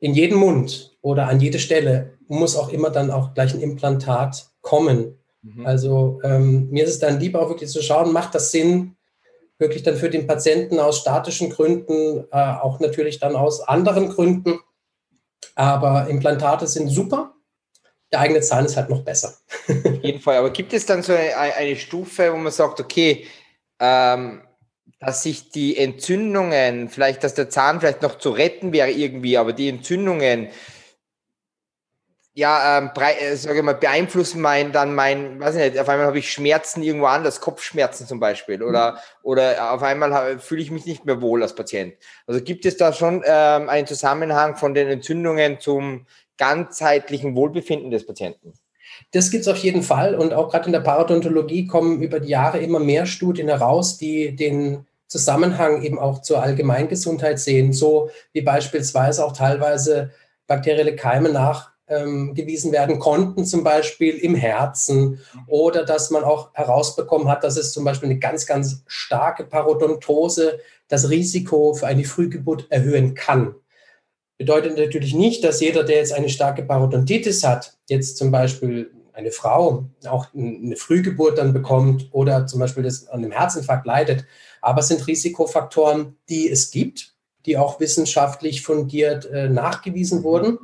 in 0.00 0.14
jeden 0.14 0.38
Mund 0.38 0.96
oder 1.02 1.28
an 1.28 1.40
jede 1.40 1.58
Stelle 1.58 2.14
muss 2.26 2.56
auch 2.56 2.70
immer 2.70 2.90
dann 2.90 3.10
auch 3.10 3.34
gleich 3.34 3.52
ein 3.52 3.60
Implantat 3.60 4.48
kommen. 4.62 5.18
Mhm. 5.42 5.66
Also 5.66 6.20
ähm, 6.24 6.68
mir 6.70 6.84
ist 6.84 6.90
es 6.90 6.98
dann 6.98 7.20
lieber 7.20 7.42
auch 7.42 7.48
wirklich 7.48 7.70
zu 7.70 7.82
schauen, 7.82 8.12
macht 8.12 8.34
das 8.34 8.50
Sinn, 8.50 8.96
wirklich 9.58 9.82
dann 9.82 9.96
für 9.96 10.10
den 10.10 10.26
Patienten 10.26 10.78
aus 10.78 10.98
statischen 10.98 11.50
Gründen, 11.50 12.24
äh, 12.30 12.36
auch 12.36 12.80
natürlich 12.80 13.18
dann 13.18 13.36
aus 13.36 13.60
anderen 13.60 14.08
Gründen. 14.10 14.60
Aber 15.54 16.08
Implantate 16.08 16.66
sind 16.66 16.88
super. 16.88 17.34
Der 18.12 18.20
eigene 18.20 18.40
Zahn 18.40 18.64
ist 18.64 18.76
halt 18.76 18.88
noch 18.88 19.02
besser. 19.02 19.34
Auf 19.68 20.02
jeden 20.02 20.20
Fall. 20.20 20.36
Aber 20.36 20.50
gibt 20.50 20.72
es 20.72 20.86
dann 20.86 21.02
so 21.02 21.12
eine, 21.12 21.36
eine 21.36 21.76
Stufe, 21.76 22.32
wo 22.32 22.36
man 22.36 22.52
sagt, 22.52 22.80
okay, 22.80 23.26
ähm, 23.80 24.42
dass 25.00 25.22
sich 25.22 25.50
die 25.50 25.76
Entzündungen, 25.76 26.88
vielleicht, 26.88 27.22
dass 27.22 27.34
der 27.34 27.50
Zahn 27.50 27.80
vielleicht 27.80 28.02
noch 28.02 28.18
zu 28.18 28.30
retten 28.30 28.72
wäre 28.72 28.90
irgendwie, 28.90 29.36
aber 29.36 29.52
die 29.52 29.68
Entzündungen 29.68 30.48
ja, 32.38 32.78
ähm, 32.78 32.90
äh, 32.94 33.34
sage 33.34 33.64
mal, 33.64 33.74
beeinflussen 33.74 34.40
mein, 34.40 34.70
dann 34.70 34.94
mein, 34.94 35.40
weiß 35.40 35.56
ich 35.56 35.60
nicht, 35.60 35.78
auf 35.80 35.88
einmal 35.88 36.06
habe 36.06 36.20
ich 36.20 36.30
Schmerzen 36.30 36.84
irgendwo 36.84 37.06
anders, 37.06 37.40
Kopfschmerzen 37.40 38.06
zum 38.06 38.20
Beispiel, 38.20 38.62
oder, 38.62 38.92
mhm. 38.92 38.96
oder 39.24 39.72
auf 39.72 39.82
einmal 39.82 40.38
fühle 40.38 40.62
ich 40.62 40.70
mich 40.70 40.86
nicht 40.86 41.04
mehr 41.04 41.20
wohl 41.20 41.42
als 41.42 41.56
Patient. 41.56 41.94
Also 42.28 42.40
gibt 42.40 42.64
es 42.64 42.76
da 42.76 42.92
schon 42.92 43.24
ähm, 43.26 43.68
einen 43.68 43.88
Zusammenhang 43.88 44.54
von 44.54 44.72
den 44.72 44.86
Entzündungen 44.86 45.58
zum 45.58 46.06
ganzheitlichen 46.36 47.34
Wohlbefinden 47.34 47.90
des 47.90 48.06
Patienten? 48.06 48.52
Das 49.10 49.32
gibt 49.32 49.40
es 49.42 49.48
auf 49.48 49.58
jeden 49.58 49.82
Fall. 49.82 50.14
Und 50.14 50.32
auch 50.32 50.48
gerade 50.48 50.66
in 50.66 50.72
der 50.72 50.80
Parodontologie 50.80 51.66
kommen 51.66 52.00
über 52.00 52.20
die 52.20 52.28
Jahre 52.28 52.60
immer 52.60 52.78
mehr 52.78 53.06
Studien 53.06 53.48
heraus, 53.48 53.98
die 53.98 54.36
den 54.36 54.86
Zusammenhang 55.08 55.82
eben 55.82 55.98
auch 55.98 56.22
zur 56.22 56.40
Allgemeingesundheit 56.40 57.40
sehen, 57.40 57.72
so 57.72 58.10
wie 58.32 58.42
beispielsweise 58.42 59.24
auch 59.24 59.32
teilweise 59.32 60.12
bakterielle 60.46 60.94
Keime 60.94 61.30
nachgewiesen 61.30 61.77
ähm, 61.88 62.36
werden 62.36 62.98
konnten, 62.98 63.44
zum 63.44 63.64
Beispiel 63.64 64.14
im 64.16 64.34
Herzen 64.34 65.20
oder 65.46 65.84
dass 65.84 66.10
man 66.10 66.24
auch 66.24 66.54
herausbekommen 66.54 67.28
hat, 67.28 67.44
dass 67.44 67.56
es 67.56 67.72
zum 67.72 67.84
Beispiel 67.84 68.10
eine 68.10 68.18
ganz, 68.18 68.46
ganz 68.46 68.82
starke 68.86 69.44
Parodontose 69.44 70.60
das 70.88 71.10
Risiko 71.10 71.74
für 71.74 71.86
eine 71.86 72.04
Frühgeburt 72.04 72.66
erhöhen 72.70 73.14
kann. 73.14 73.54
Bedeutet 74.38 74.78
natürlich 74.78 75.14
nicht, 75.14 75.42
dass 75.44 75.60
jeder, 75.60 75.82
der 75.82 75.96
jetzt 75.96 76.12
eine 76.12 76.28
starke 76.28 76.62
Parodontitis 76.62 77.44
hat, 77.44 77.76
jetzt 77.88 78.16
zum 78.16 78.30
Beispiel 78.30 78.90
eine 79.18 79.32
Frau 79.32 79.88
auch 80.06 80.32
eine 80.32 80.76
Frühgeburt 80.76 81.38
dann 81.38 81.52
bekommt 81.52 82.08
oder 82.12 82.46
zum 82.46 82.60
Beispiel 82.60 82.84
das 82.84 83.08
an 83.08 83.24
einem 83.24 83.32
Herzinfarkt 83.32 83.84
leidet. 83.84 84.24
Aber 84.60 84.80
es 84.80 84.88
sind 84.88 85.06
Risikofaktoren, 85.06 86.16
die 86.28 86.48
es 86.48 86.70
gibt, 86.70 87.16
die 87.44 87.56
auch 87.56 87.80
wissenschaftlich 87.80 88.62
fundiert 88.62 89.26
äh, 89.26 89.48
nachgewiesen 89.48 90.22
wurden. 90.22 90.58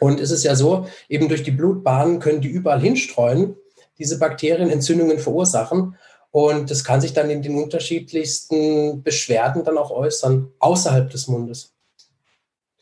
Und 0.00 0.20
es 0.20 0.30
ist 0.30 0.44
ja 0.44 0.54
so, 0.54 0.86
eben 1.08 1.28
durch 1.28 1.42
die 1.42 1.50
Blutbahnen 1.50 2.18
können 2.18 2.40
die 2.40 2.48
überall 2.48 2.80
hinstreuen, 2.80 3.56
diese 3.98 4.18
Bakterien 4.18 4.70
Entzündungen 4.70 5.18
verursachen. 5.18 5.96
Und 6.30 6.70
das 6.70 6.82
kann 6.82 7.00
sich 7.00 7.12
dann 7.12 7.28
in 7.28 7.42
den 7.42 7.62
unterschiedlichsten 7.62 9.02
Beschwerden 9.02 9.64
dann 9.64 9.76
auch 9.76 9.90
äußern, 9.90 10.50
außerhalb 10.58 11.10
des 11.10 11.28
Mundes. 11.28 11.74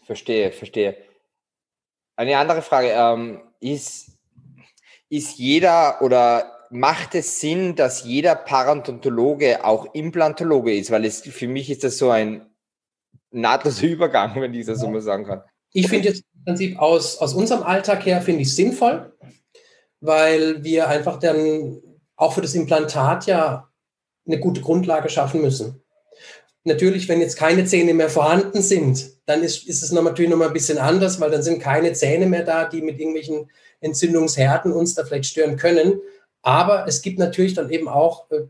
Verstehe, 0.04 0.52
verstehe. 0.52 0.96
Eine 2.16 2.38
andere 2.38 2.62
Frage. 2.62 2.90
Ähm, 2.90 3.40
ist, 3.60 4.12
ist 5.08 5.38
jeder 5.38 6.00
oder 6.02 6.66
macht 6.70 7.14
es 7.14 7.40
Sinn, 7.40 7.74
dass 7.74 8.04
jeder 8.04 8.34
Parodontologe 8.36 9.64
auch 9.64 9.94
Implantologe 9.94 10.76
ist? 10.76 10.90
Weil 10.90 11.04
es, 11.04 11.20
für 11.20 11.48
mich 11.48 11.70
ist 11.70 11.82
das 11.82 11.98
so 11.98 12.10
ein 12.10 12.46
nahtloser 13.30 13.86
Übergang, 13.86 14.40
wenn 14.40 14.54
ich 14.54 14.66
das 14.66 14.80
so 14.80 14.88
mal 14.88 15.00
sagen 15.00 15.26
kann. 15.26 15.42
Ich 15.72 15.88
finde 15.88 16.08
jetzt 16.08 16.24
im 16.34 16.44
Prinzip 16.44 16.78
aus, 16.78 17.18
aus 17.18 17.34
unserem 17.34 17.62
Alltag 17.62 18.04
her 18.06 18.20
finde 18.22 18.42
ich 18.42 18.54
sinnvoll, 18.54 19.12
weil 20.00 20.64
wir 20.64 20.88
einfach 20.88 21.18
dann 21.18 21.80
auch 22.16 22.32
für 22.32 22.42
das 22.42 22.54
Implantat 22.54 23.26
ja 23.26 23.68
eine 24.26 24.40
gute 24.40 24.60
Grundlage 24.60 25.08
schaffen 25.08 25.40
müssen. 25.40 25.82
Natürlich, 26.64 27.08
wenn 27.08 27.20
jetzt 27.20 27.36
keine 27.36 27.64
Zähne 27.64 27.94
mehr 27.94 28.10
vorhanden 28.10 28.60
sind, 28.60 29.12
dann 29.26 29.42
ist, 29.42 29.66
ist 29.66 29.82
es 29.82 29.92
natürlich 29.92 30.30
noch 30.30 30.36
mal 30.36 30.48
ein 30.48 30.52
bisschen 30.52 30.78
anders, 30.78 31.20
weil 31.20 31.30
dann 31.30 31.42
sind 31.42 31.60
keine 31.60 31.94
Zähne 31.94 32.26
mehr 32.26 32.44
da, 32.44 32.66
die 32.66 32.82
mit 32.82 32.98
irgendwelchen 32.98 33.50
Entzündungsherden 33.80 34.72
uns 34.72 34.94
da 34.94 35.04
vielleicht 35.04 35.26
stören 35.26 35.56
können. 35.56 36.00
Aber 36.42 36.86
es 36.86 37.00
gibt 37.00 37.18
natürlich 37.18 37.54
dann 37.54 37.70
eben 37.70 37.88
auch 37.88 38.30
äh, 38.30 38.42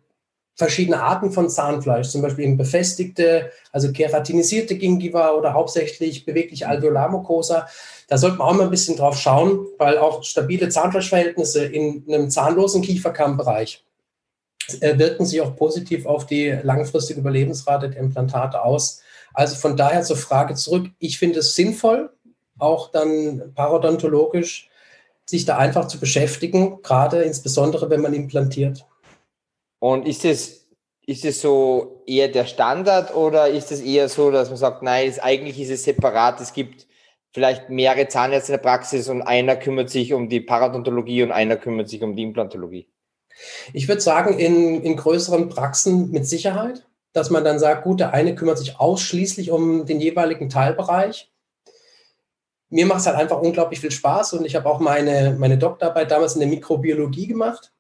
verschiedene 0.55 1.03
Arten 1.03 1.33
von 1.33 1.49
Zahnfleisch, 1.49 2.09
zum 2.09 2.23
Beispiel 2.23 2.45
eben 2.45 2.57
befestigte, 2.57 3.51
also 3.73 3.93
keratinisierte 3.93 4.77
Gingiva 4.77 5.33
oder 5.33 5.55
hauptsächlich 5.55 6.27
bewegliche 6.27 6.69
Alveolarmucosa. 6.69 7.67
Da 8.09 8.19
sollte 8.19 8.39
man 8.39 8.49
auch 8.49 8.55
mal 8.55 8.65
ein 8.65 8.71
bisschen 8.71 8.97
drauf 8.97 9.19
schauen, 9.19 9.67
weil 9.79 9.99
auch 9.99 10.23
stabile 10.23 10.69
Zahnfleischverhältnisse 10.69 11.65
in 11.65 12.05
einem 12.09 12.31
zahnlosen 12.31 12.83
Kieferkammbereich 12.83 13.85
äh, 14.81 14.99
wirken 14.99 15.25
sich 15.27 15.41
auch 15.41 15.57
positiv 15.57 16.07
auf 16.07 16.27
die 16.27 16.51
langfristige 16.63 17.21
Überlebensrate 17.21 17.91
der 17.91 18.01
Implantate 18.01 18.63
aus. 18.63 19.01
Also 19.33 19.57
von 19.57 19.77
daher 19.77 20.03
zur 20.03 20.17
Frage 20.17 20.55
zurück. 20.55 20.91
Ich 20.99 21.19
finde 21.19 21.39
es 21.39 21.55
sinnvoll, 21.55 22.11
auch 22.59 22.91
dann 22.91 23.53
parodontologisch 23.55 24.69
sich 25.25 25.45
da 25.45 25.57
einfach 25.57 25.87
zu 25.87 26.01
beschäftigen, 26.01 26.83
gerade 26.83 27.23
insbesondere 27.23 27.89
wenn 27.89 28.01
man 28.01 28.15
implantiert. 28.15 28.85
Und 29.81 30.07
ist 30.07 30.25
es, 30.25 30.69
ist 31.05 31.25
es 31.25 31.41
so 31.41 32.05
eher 32.07 32.29
der 32.29 32.45
Standard 32.45 33.15
oder 33.15 33.49
ist 33.49 33.73
es 33.73 33.81
eher 33.81 34.09
so, 34.09 34.31
dass 34.31 34.49
man 34.49 34.57
sagt, 34.57 34.83
nein, 34.83 35.09
ist, 35.09 35.19
eigentlich 35.19 35.61
ist 35.61 35.71
es 35.71 35.83
separat, 35.83 36.41
es 36.41 36.53
gibt 36.53 36.87
vielleicht 37.33 37.71
mehrere 37.71 38.07
Zahnärzte 38.07 38.53
in 38.53 38.59
der 38.59 38.63
Praxis 38.63 39.09
und 39.09 39.23
einer 39.23 39.57
kümmert 39.57 39.91
sich 39.91 40.13
um 40.13 40.29
die 40.29 40.41
Parodontologie 40.41 41.25
und 41.25 41.33
einer 41.33 41.57
kümmert 41.57 41.89
sich 41.89 42.03
um 42.03 42.15
die 42.15 42.23
Implantologie? 42.23 42.89
Ich 43.73 43.89
würde 43.89 44.01
sagen, 44.01 44.39
in, 44.39 44.83
in 44.83 44.97
größeren 44.97 45.49
Praxen 45.49 46.13
mit 46.13 46.27
Sicherheit, 46.27 46.87
dass 47.13 47.31
man 47.31 47.43
dann 47.43 47.59
sagt, 47.59 47.83
gut, 47.83 47.99
der 47.99 48.13
eine 48.13 48.37
kümmert 48.37 48.59
sich 48.59 48.79
ausschließlich 48.79 49.51
um 49.51 49.87
den 49.87 50.01
jeweiligen 50.01 50.49
Teilbereich 50.49 51.31
mir 52.71 52.87
macht 52.87 53.01
es 53.01 53.07
halt 53.07 53.17
einfach 53.17 53.41
unglaublich 53.41 53.81
viel 53.81 53.91
Spaß 53.91 54.35
und 54.35 54.45
ich 54.47 54.55
habe 54.55 54.69
auch 54.69 54.79
meine, 54.79 55.37
meine 55.39 55.59
Doktorarbeit 55.59 56.11
damals 56.11 56.35
in 56.35 56.41
der 56.41 56.49
Mikrobiologie 56.49 57.27
gemacht. 57.27 57.73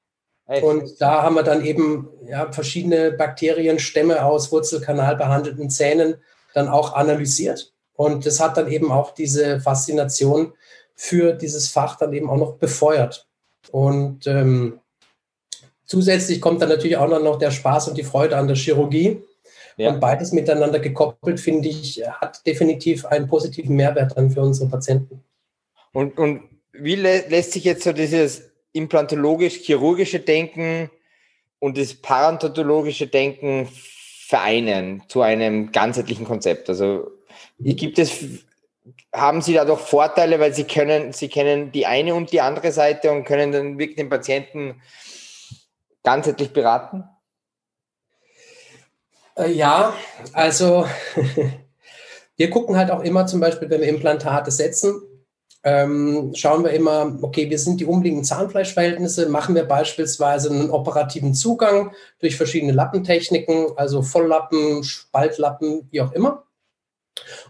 Echt? 0.51 0.65
Und 0.65 1.01
da 1.01 1.23
haben 1.23 1.37
wir 1.37 1.45
dann 1.45 1.65
eben 1.65 2.09
ja, 2.27 2.51
verschiedene 2.51 3.13
Bakterienstämme 3.13 4.25
aus 4.25 4.51
Wurzelkanal 4.51 5.15
behandelten 5.15 5.71
Zähnen 5.71 6.17
dann 6.55 6.69
auch 6.69 6.95
analysiert. 6.95 7.73
Und 7.95 8.27
das 8.27 8.41
hat 8.41 8.57
dann 8.57 8.67
eben 8.67 8.91
auch 8.91 9.15
diese 9.15 9.61
Faszination 9.61 10.53
für 10.97 11.35
dieses 11.35 11.69
Fach 11.69 11.97
dann 11.97 12.13
eben 12.13 12.29
auch 12.29 12.37
noch 12.37 12.55
befeuert. 12.55 13.29
Und 13.71 14.27
ähm, 14.27 14.81
zusätzlich 15.85 16.41
kommt 16.41 16.61
dann 16.63 16.69
natürlich 16.69 16.97
auch 16.97 17.09
noch 17.09 17.39
der 17.39 17.53
Spaß 17.53 17.87
und 17.87 17.97
die 17.97 18.03
Freude 18.03 18.37
an 18.37 18.49
der 18.49 18.57
Chirurgie. 18.57 19.23
Ja. 19.77 19.91
Und 19.91 20.01
beides 20.01 20.33
miteinander 20.33 20.81
gekoppelt, 20.81 21.39
finde 21.39 21.69
ich, 21.69 22.03
hat 22.05 22.45
definitiv 22.45 23.07
einen 23.07 23.29
positiven 23.29 23.77
Mehrwert 23.77 24.17
dann 24.17 24.31
für 24.31 24.41
unsere 24.41 24.69
Patienten. 24.69 25.23
Und, 25.93 26.19
und 26.19 26.43
wie 26.73 26.97
lä 26.97 27.23
lässt 27.29 27.53
sich 27.53 27.63
jetzt 27.63 27.85
so 27.85 27.93
dieses 27.93 28.50
implantologisch-chirurgische 28.73 30.21
Denken 30.21 30.91
und 31.59 31.79
das 31.79 31.95
parodontologische 31.95 33.07
Denken 33.07 33.69
vereinen 34.27 35.03
zu 35.09 35.23
einem 35.23 35.73
ganzheitlichen 35.73 36.25
Konzept? 36.25 36.69
Also 36.69 37.11
gibt 37.59 37.99
es, 37.99 38.25
haben 39.13 39.43
Sie 39.43 39.55
da 39.55 39.65
doch 39.65 39.81
Vorteile, 39.81 40.41
weil 40.41 40.55
Sie 40.55 40.65
können, 40.65 41.13
Sie 41.13 41.29
kennen 41.29 41.73
die 41.73 41.87
eine 41.87 42.15
und 42.15 42.33
die 42.33 42.41
andere 42.41 42.73
Seite 42.73 43.11
und 43.11 43.25
können 43.25 43.53
dann 43.53 43.79
wirklich 43.79 43.97
den 43.97 44.09
Patienten 44.09 44.81
ganzheitlich 46.03 46.53
beraten? 46.53 47.05
Äh, 49.37 49.53
ja, 49.53 49.95
also 50.33 50.87
wir 52.37 52.51
gucken 52.51 52.77
halt 52.77 52.91
auch 52.91 53.03
immer 53.03 53.27
zum 53.27 53.41
Beispiel, 53.41 53.69
wenn 53.69 53.81
wir 53.81 53.89
Implantate 53.89 54.51
setzen, 54.51 55.03
ähm, 55.63 56.33
schauen 56.35 56.65
wir 56.65 56.71
immer, 56.71 57.19
okay, 57.21 57.51
wie 57.51 57.57
sind 57.59 57.81
die 57.81 57.85
umliegenden 57.85 58.25
Zahnfleischverhältnisse? 58.25 59.29
Machen 59.29 59.55
wir 59.55 59.65
beispielsweise 59.65 60.51
einen 60.51 60.71
operativen 60.71 61.35
Zugang 61.35 61.93
durch 62.19 62.37
verschiedene 62.37 62.73
Lappentechniken, 62.73 63.73
also 63.77 64.03
Volllappen, 64.03 64.83
Spaltlappen, 64.83 65.89
wie 65.91 66.01
auch 66.01 66.13
immer? 66.13 66.45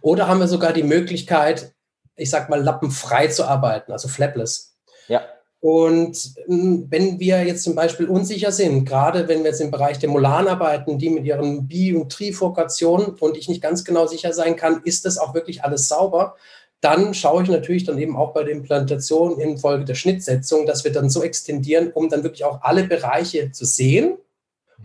Oder 0.01 0.27
haben 0.27 0.41
wir 0.41 0.49
sogar 0.49 0.73
die 0.73 0.83
Möglichkeit, 0.83 1.73
ich 2.17 2.31
sag 2.31 2.51
mal, 2.51 2.61
lappenfrei 2.61 3.29
zu 3.29 3.45
arbeiten, 3.45 3.93
also 3.93 4.09
flapless? 4.09 4.77
Ja. 5.07 5.23
Und 5.61 6.17
hm, 6.47 6.87
wenn 6.89 7.21
wir 7.21 7.45
jetzt 7.45 7.65
zum 7.65 7.75
Beispiel 7.75 8.09
unsicher 8.09 8.51
sind, 8.51 8.87
gerade 8.87 9.29
wenn 9.29 9.41
wir 9.41 9.51
jetzt 9.51 9.61
im 9.61 9.71
Bereich 9.71 9.99
der 9.99 10.09
Molaren 10.09 10.49
arbeiten, 10.49 10.99
die 10.99 11.11
mit 11.11 11.25
ihren 11.27 11.69
Bi- 11.69 11.95
und 11.95 12.11
Trifokationen 12.11 13.11
und 13.21 13.37
ich 13.37 13.49
nicht 13.49 13.63
ganz 13.63 13.85
genau 13.85 14.07
sicher 14.07 14.33
sein 14.33 14.57
kann, 14.57 14.81
ist 14.85 15.05
das 15.05 15.19
auch 15.19 15.35
wirklich 15.35 15.63
alles 15.63 15.87
sauber, 15.87 16.35
dann 16.81 17.13
schaue 17.15 17.43
ich 17.43 17.49
natürlich 17.49 17.85
dann 17.85 17.99
eben 17.99 18.17
auch 18.17 18.33
bei 18.33 18.43
der 18.43 18.53
Implantation 18.53 19.39
infolge 19.39 19.85
der 19.85 19.95
Schnittsetzung, 19.95 20.67
dass 20.67 20.85
wir 20.85 20.93
dann 20.93 21.11
so 21.11 21.23
extendieren, 21.23 21.93
um 21.93 22.09
dann 22.09 22.23
wirklich 22.23 22.45
auch 22.45 22.63
alle 22.63 22.85
Bereiche 22.85 23.53
zu 23.53 23.65
sehen 23.65 24.17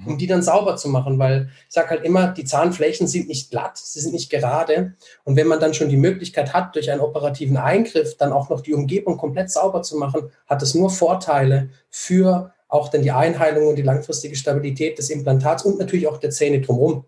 um 0.06 0.14
mhm. 0.14 0.18
die 0.18 0.28
dann 0.28 0.42
sauber 0.42 0.76
zu 0.76 0.90
machen, 0.90 1.18
weil 1.20 1.50
ich 1.68 1.74
sage 1.74 1.92
halt 1.92 2.04
immer, 2.04 2.28
die 2.28 2.46
Zahnflächen 2.46 3.08
sind 3.08 3.28
nicht 3.28 3.52
glatt, 3.52 3.78
sie 3.78 4.00
sind 4.00 4.14
nicht 4.14 4.30
gerade. 4.30 4.94
Und 5.24 5.36
wenn 5.36 5.48
man 5.48 5.60
dann 5.60 5.74
schon 5.74 5.90
die 5.90 5.98
Möglichkeit 5.98 6.54
hat, 6.54 6.76
durch 6.76 6.92
einen 6.92 7.02
operativen 7.02 7.58
Eingriff 7.58 8.18
dann 8.18 8.34
auch 8.34 8.50
noch 8.50 8.62
die 8.62 8.74
Umgebung 8.74 9.18
komplett 9.18 9.52
sauber 9.52 9.82
zu 9.82 9.98
machen, 9.98 10.32
hat 10.48 10.62
es 10.62 10.76
nur 10.76 10.90
Vorteile 10.90 11.70
für 11.90 12.52
auch 12.68 12.90
dann 12.90 13.04
die 13.04 13.12
Einheilung 13.12 13.68
und 13.68 13.76
die 13.76 13.84
langfristige 13.84 14.36
Stabilität 14.36 14.98
des 14.98 15.10
Implantats 15.10 15.64
und 15.64 15.80
natürlich 15.80 16.08
auch 16.08 16.18
der 16.18 16.32
Zähne 16.32 16.62
drumherum. 16.62 17.06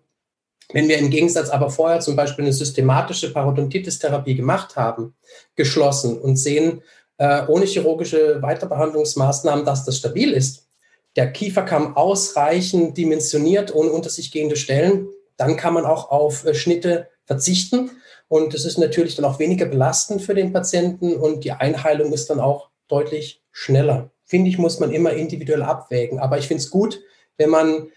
Wenn 0.74 0.88
wir 0.88 0.98
im 0.98 1.10
Gegensatz 1.10 1.50
aber 1.50 1.70
vorher 1.70 2.02
zum 2.02 2.16
Beispiel 2.16 2.44
eine 2.44 2.54
systematische 2.54 3.32
Parodontitis-Therapie 3.32 4.36
gemacht 4.36 4.76
haben, 4.76 5.16
geschlossen 5.56 6.18
und 6.18 6.36
sehen, 6.36 6.82
äh, 7.18 7.46
ohne 7.48 7.66
chirurgische 7.66 8.42
Weiterbehandlungsmaßnahmen, 8.42 9.66
dass 9.66 9.86
das 9.86 9.98
stabil 9.98 10.34
ist, 10.34 10.68
der 11.16 11.32
Kieferkamm 11.32 11.96
ausreichend 11.98 12.98
dimensioniert, 12.98 13.74
ohne 13.74 13.92
unter 13.92 14.10
sich 14.10 14.32
gehende 14.32 14.56
Stellen, 14.56 15.08
dann 15.38 15.56
kann 15.56 15.74
man 15.74 15.86
auch 15.86 16.12
auf 16.12 16.46
äh, 16.46 16.54
Schnitte 16.54 17.08
verzichten. 17.26 17.92
Und 18.28 18.54
es 18.54 18.66
ist 18.66 18.78
natürlich 18.78 19.16
dann 19.16 19.26
auch 19.26 19.40
weniger 19.40 19.66
belastend 19.66 20.22
für 20.22 20.36
den 20.36 20.52
Patienten 20.52 21.16
und 21.16 21.44
die 21.44 21.54
Einheilung 21.54 22.12
ist 22.12 22.30
dann 22.30 22.40
auch 22.40 22.70
deutlich 22.88 23.42
schneller. 23.52 24.12
Finde 24.26 24.50
ich, 24.50 24.58
muss 24.58 24.80
man 24.80 24.92
immer 24.92 25.14
individuell 25.14 25.64
abwägen. 25.64 26.20
Aber 26.20 26.38
ich 26.38 26.48
finde 26.48 26.62
es 26.62 26.70
gut, 26.70 27.02
wenn 27.38 27.50
man, 27.50 27.88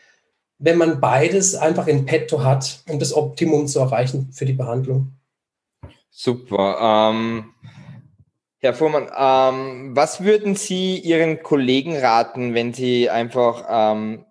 wenn 0.60 0.78
man 0.78 1.00
beides 1.00 1.54
einfach 1.56 1.86
in 1.86 2.04
petto 2.04 2.44
hat, 2.44 2.84
um 2.88 2.98
das 2.98 3.14
Optimum 3.14 3.66
zu 3.66 3.80
erreichen 3.80 4.30
für 4.32 4.44
die 4.44 4.52
Behandlung. 4.52 5.12
Super. 6.10 7.10
Ähm, 7.12 7.54
Herr 8.58 8.74
Fuhrmann, 8.74 9.08
ähm, 9.16 9.96
was 9.96 10.22
würden 10.22 10.54
Sie 10.54 10.98
Ihren 10.98 11.42
Kollegen 11.42 11.96
raten, 11.96 12.52
wenn 12.52 12.74
Sie 12.74 13.08
einfach 13.08 13.64
ähm, 13.70 14.26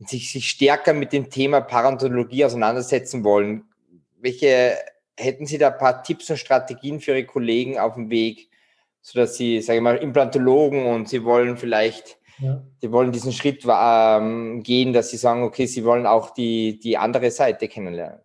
sich, 0.00 0.30
sich 0.30 0.50
stärker 0.50 0.92
mit 0.92 1.14
dem 1.14 1.30
Thema 1.30 1.62
Parodontologie 1.62 2.44
auseinandersetzen 2.44 3.24
wollen? 3.24 3.64
Welche 4.20 4.76
hätten 5.16 5.46
Sie 5.46 5.56
da 5.56 5.68
ein 5.68 5.78
paar 5.78 6.02
Tipps 6.02 6.28
und 6.28 6.36
Strategien 6.36 7.00
für 7.00 7.12
Ihre 7.12 7.24
Kollegen 7.24 7.78
auf 7.78 7.94
dem 7.94 8.10
Weg, 8.10 8.50
sodass 9.00 9.38
Sie, 9.38 9.62
sage 9.62 9.78
ich 9.78 9.82
mal, 9.82 9.96
Implantologen 9.96 10.84
und 10.84 11.08
Sie 11.08 11.24
wollen 11.24 11.56
vielleicht, 11.56 12.18
ja. 12.40 12.62
Sie 12.80 12.92
wollen 12.92 13.12
diesen 13.12 13.32
Schritt 13.32 13.64
ähm, 13.68 14.62
gehen, 14.62 14.92
dass 14.92 15.10
Sie 15.10 15.16
sagen, 15.16 15.42
okay, 15.42 15.66
Sie 15.66 15.84
wollen 15.84 16.06
auch 16.06 16.30
die, 16.30 16.78
die 16.80 16.96
andere 16.96 17.30
Seite 17.30 17.68
kennenlernen? 17.68 18.20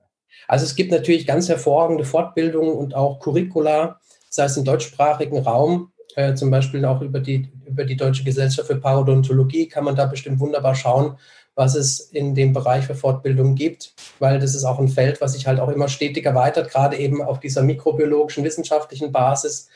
Also 0.47 0.65
es 0.65 0.75
gibt 0.75 0.91
natürlich 0.91 1.25
ganz 1.25 1.49
hervorragende 1.49 2.05
Fortbildungen 2.05 2.75
und 2.75 2.95
auch 2.95 3.19
Curricula, 3.19 3.99
sei 4.29 4.45
es 4.45 4.57
im 4.57 4.63
deutschsprachigen 4.63 5.39
Raum, 5.39 5.91
äh, 6.15 6.33
zum 6.35 6.51
Beispiel 6.51 6.85
auch 6.85 7.01
über 7.01 7.19
die, 7.19 7.51
über 7.65 7.83
die 7.83 7.97
Deutsche 7.97 8.23
Gesellschaft 8.23 8.67
für 8.67 8.75
Parodontologie, 8.75 9.67
kann 9.67 9.83
man 9.83 9.95
da 9.95 10.05
bestimmt 10.05 10.39
wunderbar 10.39 10.75
schauen, 10.75 11.17
was 11.55 11.75
es 11.75 11.99
in 11.99 12.35
dem 12.35 12.53
Bereich 12.53 12.85
für 12.85 12.95
Fortbildung 12.95 13.55
gibt, 13.55 13.93
weil 14.19 14.39
das 14.39 14.55
ist 14.55 14.65
auch 14.65 14.79
ein 14.79 14.89
Feld, 14.89 15.21
was 15.21 15.33
sich 15.33 15.47
halt 15.47 15.59
auch 15.59 15.69
immer 15.69 15.87
stetig 15.87 16.25
erweitert, 16.25 16.69
gerade 16.69 16.97
eben 16.97 17.21
auf 17.21 17.39
dieser 17.39 17.63
mikrobiologischen 17.63 18.43
wissenschaftlichen 18.43 19.11
Basis. 19.11 19.69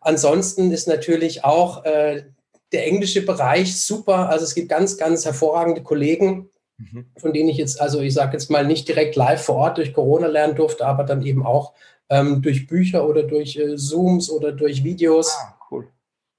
Ansonsten 0.00 0.70
ist 0.70 0.88
natürlich 0.88 1.44
auch 1.44 1.84
äh, 1.84 2.24
der 2.72 2.86
englische 2.86 3.24
Bereich 3.24 3.80
super. 3.80 4.28
Also 4.28 4.44
es 4.44 4.54
gibt 4.54 4.68
ganz, 4.68 4.96
ganz 4.96 5.24
hervorragende 5.24 5.82
Kollegen, 5.82 6.50
mhm. 6.76 7.06
von 7.16 7.32
denen 7.32 7.48
ich 7.48 7.56
jetzt, 7.56 7.80
also 7.80 8.00
ich 8.00 8.14
sage 8.14 8.32
jetzt 8.32 8.50
mal 8.50 8.66
nicht 8.66 8.88
direkt 8.88 9.16
live 9.16 9.42
vor 9.42 9.56
Ort 9.56 9.78
durch 9.78 9.92
Corona 9.92 10.26
lernen 10.26 10.56
durfte, 10.56 10.86
aber 10.86 11.04
dann 11.04 11.22
eben 11.22 11.44
auch 11.44 11.72
ähm, 12.10 12.42
durch 12.42 12.66
Bücher 12.66 13.08
oder 13.08 13.22
durch 13.22 13.56
äh, 13.56 13.76
Zooms 13.76 14.30
oder 14.30 14.52
durch 14.52 14.84
Videos. 14.84 15.30
Ah, 15.38 15.58
cool. 15.70 15.88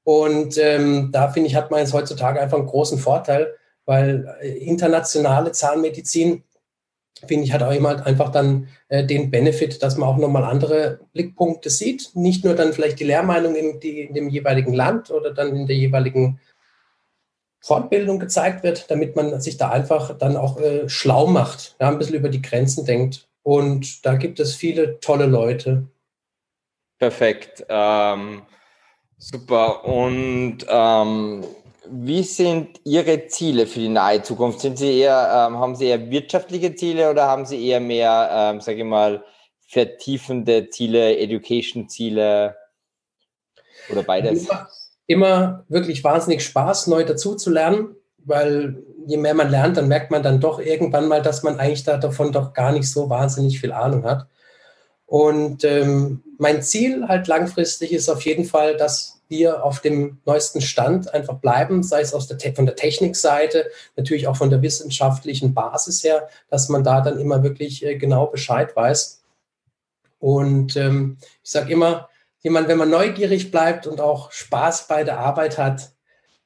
Und 0.03 0.57
ähm, 0.57 1.09
da 1.11 1.29
finde 1.29 1.49
ich, 1.49 1.55
hat 1.55 1.71
man 1.71 1.81
jetzt 1.81 1.93
heutzutage 1.93 2.41
einfach 2.41 2.57
einen 2.57 2.67
großen 2.67 2.97
Vorteil, 2.97 3.55
weil 3.85 4.35
äh, 4.41 4.57
internationale 4.57 5.51
Zahnmedizin, 5.51 6.43
finde 7.27 7.45
ich, 7.45 7.53
hat 7.53 7.63
auch 7.63 7.71
immer 7.71 8.05
einfach 8.05 8.29
dann 8.29 8.67
äh, 8.87 9.05
den 9.05 9.31
Benefit, 9.31 9.81
dass 9.83 9.97
man 9.97 10.09
auch 10.09 10.17
nochmal 10.17 10.43
andere 10.43 10.99
Blickpunkte 11.13 11.69
sieht. 11.69 12.11
Nicht 12.15 12.45
nur 12.45 12.55
dann 12.55 12.73
vielleicht 12.73 12.99
die 12.99 13.05
Lehrmeinung 13.05 13.55
in, 13.55 13.79
die, 13.79 14.01
in 14.01 14.13
dem 14.13 14.29
jeweiligen 14.29 14.73
Land 14.73 15.11
oder 15.11 15.33
dann 15.33 15.55
in 15.55 15.67
der 15.67 15.75
jeweiligen 15.75 16.39
Fortbildung 17.61 18.19
gezeigt 18.19 18.63
wird, 18.63 18.89
damit 18.89 19.15
man 19.15 19.39
sich 19.41 19.57
da 19.57 19.69
einfach 19.69 20.17
dann 20.17 20.37
auch 20.37 20.59
äh, 20.59 20.87
schlau 20.87 21.27
macht, 21.27 21.75
ja, 21.79 21.89
ein 21.89 21.97
bisschen 21.97 22.15
über 22.15 22.29
die 22.29 22.41
Grenzen 22.41 22.85
denkt. 22.85 23.27
Und 23.43 24.05
da 24.05 24.15
gibt 24.15 24.39
es 24.39 24.55
viele 24.55 24.99
tolle 24.99 25.25
Leute. 25.25 25.87
Perfekt. 26.99 27.65
Ähm, 27.69 28.43
super. 29.17 29.85
Und 29.85 30.59
ähm, 30.67 31.43
wie 31.91 32.23
sind 32.23 32.79
Ihre 32.83 33.27
Ziele 33.27 33.67
für 33.67 33.79
die 33.79 33.89
nahe 33.89 34.21
Zukunft? 34.21 34.61
Sind 34.61 34.77
Sie 34.77 34.99
eher, 34.99 35.47
ähm, 35.49 35.57
haben 35.57 35.75
Sie 35.75 35.87
eher 35.87 36.09
wirtschaftliche 36.09 36.75
Ziele 36.75 37.09
oder 37.09 37.27
haben 37.27 37.45
Sie 37.45 37.65
eher 37.65 37.79
mehr, 37.79 38.29
ähm, 38.31 38.61
sage 38.61 38.79
ich 38.79 38.83
mal, 38.83 39.23
vertiefende 39.67 40.69
Ziele, 40.69 41.17
Education-Ziele 41.17 42.55
oder 43.91 44.03
beides? 44.03 44.47
Immer, 44.47 44.67
immer 45.07 45.65
wirklich 45.67 46.03
wahnsinnig 46.03 46.43
Spaß, 46.43 46.87
neu 46.87 47.03
dazu 47.03 47.35
zu 47.35 47.51
lernen, 47.51 47.95
weil 48.17 48.83
je 49.07 49.17
mehr 49.17 49.33
man 49.33 49.49
lernt, 49.49 49.77
dann 49.77 49.87
merkt 49.87 50.11
man 50.11 50.23
dann 50.23 50.39
doch 50.39 50.59
irgendwann 50.59 51.07
mal, 51.07 51.21
dass 51.21 51.43
man 51.43 51.59
eigentlich 51.59 51.83
da 51.83 51.97
davon 51.97 52.31
doch 52.31 52.53
gar 52.53 52.71
nicht 52.71 52.89
so 52.89 53.09
wahnsinnig 53.09 53.59
viel 53.59 53.71
Ahnung 53.71 54.03
hat. 54.03 54.27
Und 55.09 55.63
ähm, 55.63 56.21
mein 56.37 56.61
Ziel 56.61 57.07
halt 57.07 57.25
langfristig 57.25 57.91
ist 57.91 58.09
auf 58.09 58.21
jeden 58.21 58.45
Fall, 58.45 58.77
dass 58.77 59.19
wir 59.27 59.63
auf 59.63 59.79
dem 59.79 60.19
neuesten 60.23 60.61
Stand 60.61 61.11
einfach 61.15 61.39
bleiben, 61.39 61.81
sei 61.81 62.01
es 62.01 62.13
aus 62.13 62.27
der 62.27 62.37
von 62.53 62.67
der 62.67 62.75
Technikseite, 62.75 63.71
natürlich 63.95 64.27
auch 64.27 64.37
von 64.37 64.51
der 64.51 64.61
wissenschaftlichen 64.61 65.55
Basis 65.55 66.03
her, 66.03 66.29
dass 66.49 66.69
man 66.69 66.83
da 66.83 67.01
dann 67.01 67.17
immer 67.17 67.41
wirklich 67.41 67.83
äh, 67.83 67.95
genau 67.95 68.27
Bescheid 68.27 68.75
weiß. 68.75 69.23
Und 70.19 70.75
ähm, 70.77 71.17
ich 71.43 71.49
sage 71.49 71.73
immer, 71.73 72.07
jemand, 72.41 72.67
wenn 72.67 72.77
man 72.77 72.91
neugierig 72.91 73.49
bleibt 73.49 73.87
und 73.87 74.01
auch 74.01 74.31
Spaß 74.31 74.87
bei 74.87 75.03
der 75.03 75.17
Arbeit 75.17 75.57
hat, 75.57 75.91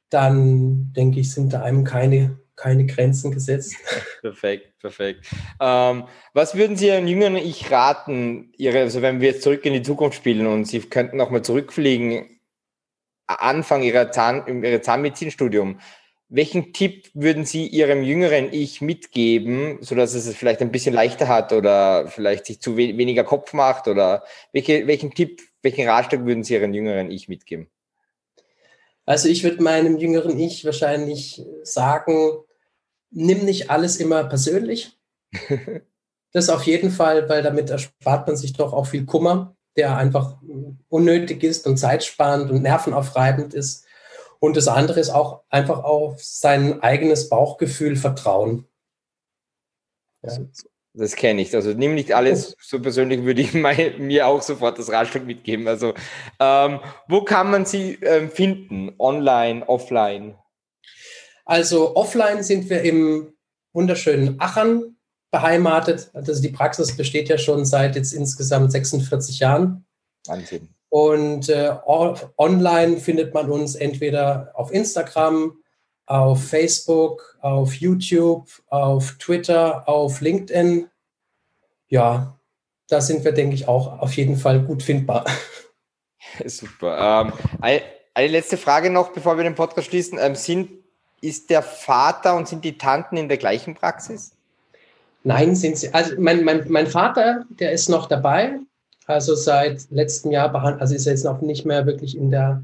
dann 0.09 0.93
denke 0.93 1.19
ich, 1.19 1.33
sind 1.33 1.51
da 1.51 1.63
einem 1.63 1.83
keine 1.83 2.39
keine 2.55 2.85
Grenzen 2.85 3.31
gesetzt. 3.31 3.75
Perfekt, 4.21 4.77
perfekt. 4.79 5.25
Ähm, 5.59 6.05
was 6.33 6.55
würden 6.55 6.77
Sie 6.77 6.87
Ihren 6.87 7.07
jüngeren 7.07 7.35
Ich 7.35 7.71
raten, 7.71 8.53
Ihre, 8.57 8.79
also 8.79 9.01
wenn 9.01 9.21
wir 9.21 9.29
jetzt 9.29 9.43
zurück 9.43 9.65
in 9.65 9.73
die 9.73 9.81
Zukunft 9.81 10.17
spielen 10.17 10.47
und 10.47 10.65
Sie 10.65 10.79
könnten 10.79 11.17
nochmal 11.17 11.41
zurückfliegen, 11.41 12.39
Anfang 13.27 13.83
Ihrer 13.83 14.11
Zahn, 14.11 14.63
Ihrer 14.63 14.81
Zahnmedizinstudium, 14.81 15.79
welchen 16.29 16.73
Tipp 16.73 17.09
würden 17.13 17.45
Sie 17.45 17.67
Ihrem 17.67 18.03
jüngeren 18.03 18.51
Ich 18.51 18.81
mitgeben, 18.81 19.77
sodass 19.81 20.13
es 20.13 20.25
es 20.25 20.35
vielleicht 20.35 20.61
ein 20.61 20.71
bisschen 20.71 20.93
leichter 20.93 21.27
hat 21.27 21.53
oder 21.53 22.07
vielleicht 22.07 22.47
sich 22.47 22.59
zu 22.59 22.75
we 22.75 22.97
weniger 22.97 23.23
Kopf 23.23 23.53
macht? 23.53 23.87
Oder 23.87 24.23
welche, 24.51 24.87
welchen 24.87 25.13
Tipp, 25.13 25.41
welchen 25.61 25.87
Ratschlag 25.87 26.25
würden 26.25 26.43
Sie 26.43 26.55
Ihrem 26.55 26.73
jüngeren 26.73 27.11
Ich 27.11 27.27
mitgeben? 27.27 27.67
Also 29.05 29.27
ich 29.27 29.43
würde 29.43 29.61
meinem 29.61 29.97
jüngeren 29.97 30.39
Ich 30.39 30.63
wahrscheinlich 30.65 31.45
sagen, 31.63 32.31
nimm 33.11 33.45
nicht 33.45 33.69
alles 33.69 33.97
immer 33.97 34.23
persönlich. 34.23 34.97
das 36.31 36.49
auf 36.49 36.63
jeden 36.63 36.91
Fall, 36.91 37.27
weil 37.29 37.43
damit 37.43 37.69
erspart 37.69 38.27
man 38.27 38.37
sich 38.37 38.53
doch 38.53 38.73
auch 38.73 38.87
viel 38.87 39.05
Kummer, 39.05 39.55
der 39.75 39.97
einfach 39.97 40.37
unnötig 40.89 41.43
ist 41.43 41.67
und 41.67 41.77
zeitsparend 41.77 42.51
und 42.51 42.61
nervenaufreibend 42.61 43.53
ist. 43.53 43.85
Und 44.39 44.57
das 44.57 44.67
andere 44.67 44.99
ist 44.99 45.09
auch 45.09 45.43
einfach 45.49 45.83
auf 45.83 46.23
sein 46.23 46.81
eigenes 46.81 47.29
Bauchgefühl 47.29 47.95
vertrauen. 47.95 48.67
Ja. 50.21 50.37
Das 50.95 51.15
kenne 51.15 51.41
ich. 51.41 51.55
Also 51.55 51.71
nimm 51.71 51.95
nicht 51.95 52.13
alles 52.13 52.55
so 52.61 52.79
persönlich, 52.79 53.23
würde 53.23 53.41
ich 53.41 53.53
mein, 53.53 53.95
mir 53.97 54.27
auch 54.27 54.41
sofort 54.41 54.77
das 54.77 54.91
Ratschlag 54.91 55.25
mitgeben. 55.25 55.67
Also 55.67 55.93
ähm, 56.39 56.79
wo 57.07 57.23
kann 57.23 57.49
man 57.49 57.65
sie 57.65 57.97
ähm, 58.01 58.29
finden? 58.29 58.93
Online, 58.99 59.67
offline? 59.67 60.35
Also 61.45 61.95
offline 61.95 62.43
sind 62.43 62.69
wir 62.69 62.83
im 62.83 63.33
wunderschönen 63.73 64.39
Achern 64.39 64.95
beheimatet. 65.31 66.11
Also 66.13 66.39
die 66.39 66.49
Praxis 66.49 66.95
besteht 66.95 67.27
ja 67.27 67.37
schon 67.37 67.65
seit 67.65 67.95
jetzt 67.95 68.13
insgesamt 68.13 68.71
46 68.71 69.39
Jahren. 69.39 69.85
Wahnsinn. 70.27 70.69
Und 70.89 71.49
äh, 71.49 71.73
online 72.37 72.97
findet 72.97 73.33
man 73.33 73.49
uns 73.49 73.73
entweder 73.73 74.51
auf 74.53 74.71
Instagram, 74.71 75.57
auf 76.05 76.43
Facebook, 76.47 77.37
auf 77.41 77.75
YouTube, 77.75 78.47
auf 78.67 79.13
Twitter, 79.19 79.87
auf 79.87 80.21
LinkedIn. 80.21 80.89
Ja, 81.87 82.37
da 82.87 83.01
sind 83.01 83.23
wir, 83.23 83.31
denke 83.31 83.55
ich, 83.55 83.67
auch 83.67 83.99
auf 83.99 84.15
jeden 84.15 84.37
Fall 84.37 84.61
gut 84.61 84.83
findbar. 84.83 85.25
Super. 86.45 87.31
Ähm, 87.61 87.81
eine, 88.13 88.27
letzte 88.27 88.57
Frage 88.57 88.89
noch, 88.89 89.11
bevor 89.13 89.37
wir 89.37 89.43
den 89.43 89.55
Podcast 89.55 89.87
schließen. 89.87 90.17
Ähm, 90.21 90.35
sind, 90.35 90.69
ist 91.21 91.49
der 91.49 91.61
Vater 91.61 92.35
und 92.35 92.47
sind 92.47 92.65
die 92.65 92.77
Tanten 92.77 93.17
in 93.17 93.29
der 93.29 93.37
gleichen 93.37 93.75
Praxis? 93.75 94.33
Nein, 95.23 95.55
sind 95.55 95.77
sie. 95.77 95.93
Also 95.93 96.15
mein, 96.19 96.43
mein, 96.43 96.65
mein 96.69 96.87
Vater, 96.87 97.45
der 97.49 97.71
ist 97.71 97.89
noch 97.89 98.07
dabei. 98.07 98.59
Also 99.05 99.35
seit 99.35 99.89
letztem 99.89 100.31
Jahr, 100.31 100.53
also 100.79 100.95
ist 100.95 101.05
er 101.05 101.13
jetzt 101.13 101.25
noch 101.25 101.41
nicht 101.41 101.65
mehr 101.65 101.85
wirklich 101.85 102.17
in 102.17 102.29
der 102.29 102.63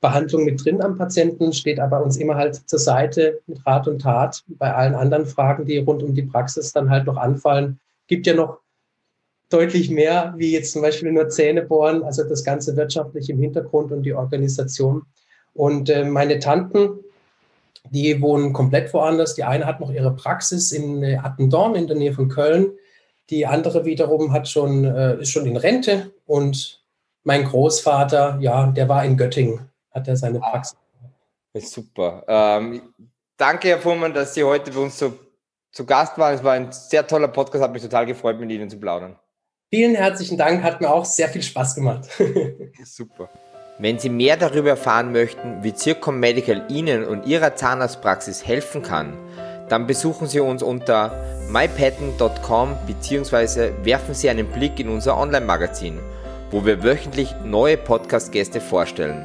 Behandlung 0.00 0.44
mit 0.44 0.64
drin 0.64 0.80
am 0.80 0.96
Patienten, 0.96 1.52
steht 1.52 1.78
aber 1.78 2.02
uns 2.02 2.16
immer 2.16 2.36
halt 2.36 2.68
zur 2.68 2.78
Seite 2.78 3.40
mit 3.46 3.64
Rat 3.66 3.86
und 3.86 4.00
Tat 4.00 4.42
bei 4.48 4.72
allen 4.72 4.94
anderen 4.94 5.26
Fragen, 5.26 5.66
die 5.66 5.78
rund 5.78 6.02
um 6.02 6.14
die 6.14 6.22
Praxis 6.22 6.72
dann 6.72 6.88
halt 6.88 7.06
noch 7.06 7.16
anfallen. 7.16 7.78
Gibt 8.06 8.26
ja 8.26 8.34
noch 8.34 8.58
deutlich 9.50 9.90
mehr, 9.90 10.32
wie 10.36 10.52
jetzt 10.52 10.72
zum 10.72 10.82
Beispiel 10.82 11.12
nur 11.12 11.28
Zähne 11.28 11.62
bohren, 11.62 12.02
also 12.02 12.24
das 12.24 12.44
ganze 12.44 12.76
wirtschaftlich 12.76 13.28
im 13.28 13.40
Hintergrund 13.40 13.92
und 13.92 14.04
die 14.04 14.14
Organisation. 14.14 15.02
Und 15.52 15.90
äh, 15.90 16.04
meine 16.04 16.38
Tanten, 16.38 17.00
die 17.90 18.22
wohnen 18.22 18.52
komplett 18.52 18.94
woanders. 18.94 19.34
Die 19.34 19.44
eine 19.44 19.66
hat 19.66 19.80
noch 19.80 19.90
ihre 19.92 20.14
Praxis 20.14 20.72
in 20.72 21.02
äh, 21.02 21.16
Attendorn 21.16 21.74
in 21.74 21.88
der 21.88 21.96
Nähe 21.96 22.12
von 22.12 22.28
Köln. 22.28 22.72
Die 23.28 23.44
andere 23.44 23.84
wiederum 23.84 24.32
hat 24.32 24.48
schon, 24.48 24.84
äh, 24.84 25.20
ist 25.20 25.30
schon 25.30 25.46
in 25.46 25.56
Rente 25.56 26.10
und 26.26 26.80
mein 27.22 27.44
Großvater, 27.44 28.38
ja, 28.40 28.68
der 28.68 28.88
war 28.88 29.04
in 29.04 29.16
Göttingen 29.16 29.69
hat 29.90 30.08
er 30.08 30.16
seine 30.16 30.42
ah. 30.42 30.50
Praxis. 30.50 30.76
Super. 31.54 32.24
Ähm, 32.28 32.94
danke, 33.36 33.68
Herr 33.68 33.78
Fuhrmann, 33.78 34.14
dass 34.14 34.34
Sie 34.34 34.44
heute 34.44 34.70
bei 34.70 34.80
uns 34.80 34.96
zu, 34.96 35.18
zu 35.72 35.84
Gast 35.84 36.16
waren. 36.16 36.34
Es 36.34 36.44
war 36.44 36.52
ein 36.52 36.70
sehr 36.70 37.06
toller 37.06 37.28
Podcast, 37.28 37.64
hat 37.64 37.72
mich 37.72 37.82
total 37.82 38.06
gefreut, 38.06 38.38
mit 38.38 38.50
Ihnen 38.50 38.70
zu 38.70 38.78
plaudern. 38.78 39.16
Vielen 39.72 39.94
herzlichen 39.94 40.38
Dank, 40.38 40.62
hat 40.62 40.80
mir 40.80 40.90
auch 40.90 41.04
sehr 41.04 41.28
viel 41.28 41.42
Spaß 41.42 41.74
gemacht. 41.74 42.08
Super. 42.84 43.28
Wenn 43.78 43.98
Sie 43.98 44.10
mehr 44.10 44.36
darüber 44.36 44.70
erfahren 44.70 45.10
möchten, 45.10 45.62
wie 45.62 45.74
Zircom 45.74 46.20
Medical 46.20 46.64
Ihnen 46.68 47.04
und 47.04 47.26
Ihrer 47.26 47.56
Zahnarztpraxis 47.56 48.46
helfen 48.46 48.82
kann, 48.82 49.16
dann 49.68 49.86
besuchen 49.86 50.26
Sie 50.26 50.40
uns 50.40 50.62
unter 50.62 51.24
mypatent.com 51.48 52.76
bzw. 52.86 53.72
werfen 53.82 54.14
Sie 54.14 54.28
einen 54.28 54.46
Blick 54.48 54.78
in 54.78 54.88
unser 54.88 55.16
Online-Magazin 55.16 55.98
wo 56.50 56.64
wir 56.64 56.82
wöchentlich 56.82 57.34
neue 57.44 57.76
Podcast-Gäste 57.76 58.60
vorstellen. 58.60 59.24